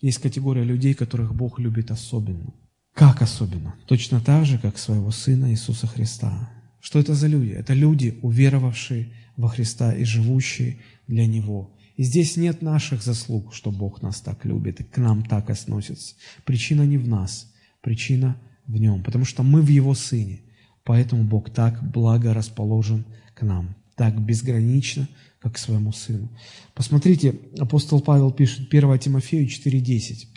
[0.02, 2.54] есть категория людей, которых Бог любит особенно.
[2.94, 3.74] Как особенно?
[3.88, 6.50] Точно так же, как своего Сына Иисуса Христа.
[6.82, 7.52] Что это за люди?
[7.52, 11.74] Это люди, уверовавшие во Христа и живущие для Него.
[11.96, 16.16] И здесь нет наших заслуг, что Бог нас так любит и к нам так относится.
[16.44, 17.50] Причина не в нас,
[17.82, 18.36] причина
[18.68, 20.42] в Нем, потому что мы в Его Сыне.
[20.84, 25.08] Поэтому Бог так благо расположен к нам, так безгранично,
[25.40, 26.30] как к своему Сыну.
[26.74, 30.28] Посмотрите, апостол Павел пишет 1 Тимофею 4,10.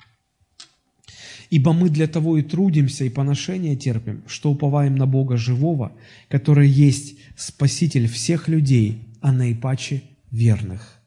[1.51, 5.93] «Ибо мы для того и трудимся, и поношения терпим, что уповаем на Бога живого,
[6.29, 10.99] который есть Спаситель всех людей, а наипаче верных».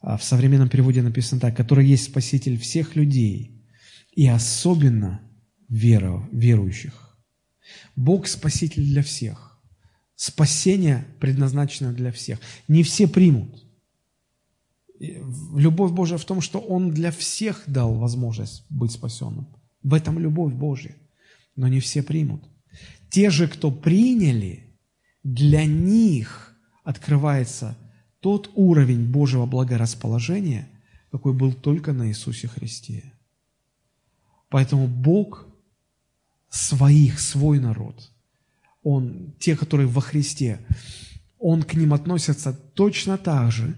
[0.00, 3.66] А в современном переводе написано так, который есть Спаситель всех людей
[4.14, 5.20] и особенно
[5.68, 7.18] веру, верующих.
[7.96, 9.49] Бог Спаситель для всех.
[10.20, 12.40] Спасение предназначено для всех.
[12.68, 13.64] Не все примут.
[14.98, 19.48] Любовь Божия в том, что Он для всех дал возможность быть спасенным.
[19.82, 20.94] В этом любовь Божья.
[21.56, 22.44] Но не все примут.
[23.08, 24.66] Те же, кто приняли,
[25.24, 26.54] для них
[26.84, 27.78] открывается
[28.20, 30.68] тот уровень Божьего благорасположения,
[31.10, 33.14] какой был только на Иисусе Христе.
[34.50, 35.46] Поэтому Бог
[36.50, 38.10] своих, свой народ,
[38.82, 40.60] Он, те, которые во Христе,
[41.38, 43.74] Он к ним относится точно так же,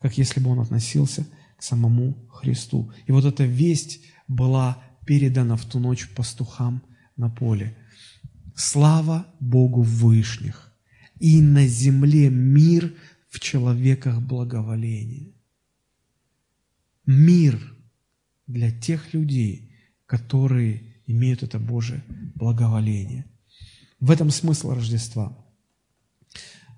[0.00, 1.26] как если бы Он относился
[1.56, 2.92] к самому Христу.
[3.06, 6.82] И вот эта весть была передана в ту ночь пастухам
[7.16, 7.76] на поле.
[8.54, 10.72] Слава Богу в вышних,
[11.20, 12.94] и на земле мир
[13.28, 15.32] в человеках благоволение.
[17.04, 17.60] Мир
[18.46, 19.72] для тех людей,
[20.06, 22.02] которые имеют это Божие
[22.34, 23.26] благоволение.
[24.00, 25.36] В этом смысл Рождества.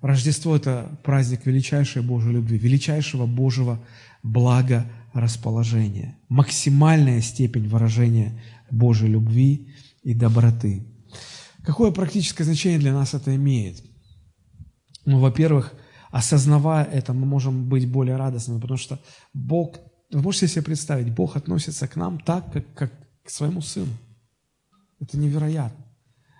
[0.01, 3.83] Рождество– это праздник величайшей Божьей любви, величайшего Божьего
[4.23, 8.41] блага расположения, максимальная степень выражения
[8.71, 9.73] Божьей любви
[10.03, 10.85] и доброты.
[11.63, 13.83] Какое практическое значение для нас это имеет?
[15.05, 15.73] Ну, во-первых,
[16.11, 18.99] осознавая это, мы можем быть более радостными, потому что
[19.33, 19.77] Бог,
[20.11, 22.93] вы можете себе представить, Бог относится к нам так, как, как
[23.23, 23.91] к своему Сыну.
[25.01, 25.88] Это невероятно.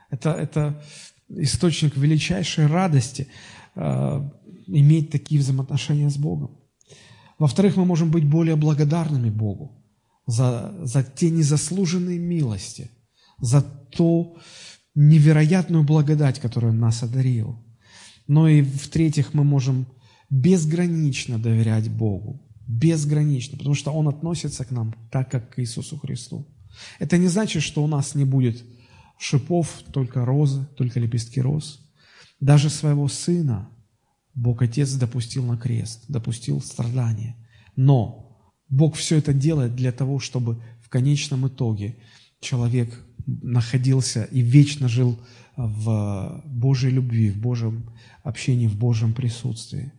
[0.09, 0.81] Это, это
[1.29, 3.27] источник величайшей радости
[3.75, 4.29] э,
[4.67, 6.57] иметь такие взаимоотношения с Богом.
[7.37, 9.83] Во-вторых, мы можем быть более благодарными Богу
[10.25, 12.89] за, за те незаслуженные милости,
[13.39, 14.37] за ту
[14.95, 17.57] невероятную благодать, которую Он нас одарил–
[18.29, 19.87] но и в-третьих, мы можем
[20.29, 22.39] безгранично доверять Богу.
[22.67, 26.47] Безгранично, потому что Он относится к нам так, как к Иисусу Христу.
[26.99, 28.63] Это не значит, что у нас не будет
[29.19, 31.81] шипов, только розы, только лепестки роз.
[32.39, 33.69] Даже своего Сына
[34.33, 37.35] Бог Отец допустил на крест, допустил страдания.
[37.75, 41.97] Но Бог все это делает для того, чтобы в конечном итоге
[42.39, 45.19] человек находился и вечно жил
[45.57, 47.91] в Божьей любви, в Божьем
[48.23, 49.91] общении, в Божьем присутствии.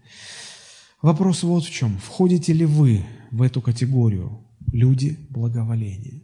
[1.02, 1.98] Вопрос вот в чем.
[1.98, 6.22] Входите ли вы в эту категорию люди благоволения?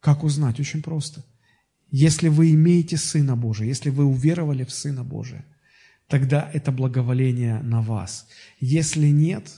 [0.00, 0.60] Как узнать?
[0.60, 1.24] Очень просто.
[1.90, 5.44] Если вы имеете Сына Божия, если вы уверовали в Сына Божия,
[6.08, 8.26] тогда это благоволение на вас.
[8.60, 9.48] Если нет,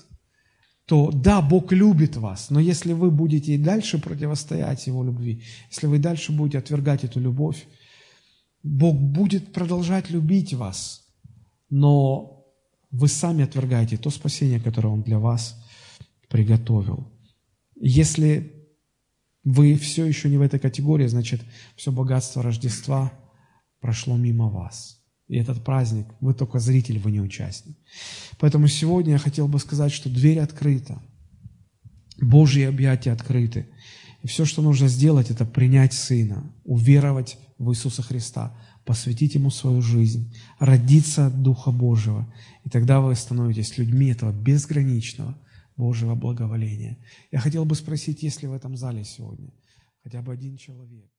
[0.87, 5.87] то да, Бог любит вас, но если вы будете и дальше противостоять Его любви, если
[5.87, 7.67] вы дальше будете отвергать эту любовь,
[8.63, 11.07] Бог будет продолжать любить вас,
[11.71, 12.47] но
[12.91, 15.63] вы сами отвергаете то спасение, которое Он для вас
[16.29, 17.13] приготовил.
[17.77, 18.58] Если
[19.44, 21.43] вы все еще не в этой категории, значит,
[21.77, 23.12] все богатство Рождества
[23.81, 24.98] прошло мимо вас.
[25.28, 27.77] И этот праздник, вы только зритель, вы не участник.
[28.39, 31.02] Поэтому сегодня я хотел бы сказать, что дверь открыта.
[32.20, 33.69] Божьи объятия открыты.
[34.23, 39.82] И все, что нужно сделать, это принять Сына, уверовать в Иисуса Христа, посвятить Ему свою
[39.82, 42.32] жизнь, родиться от Духа Божьего.
[42.65, 45.39] И тогда вы становитесь людьми этого безграничного
[45.79, 46.99] Божьего благоволения.
[47.33, 49.53] Я хотел бы спросить, есть ли в этом зале сегодня
[50.09, 51.11] хотя бы один человек,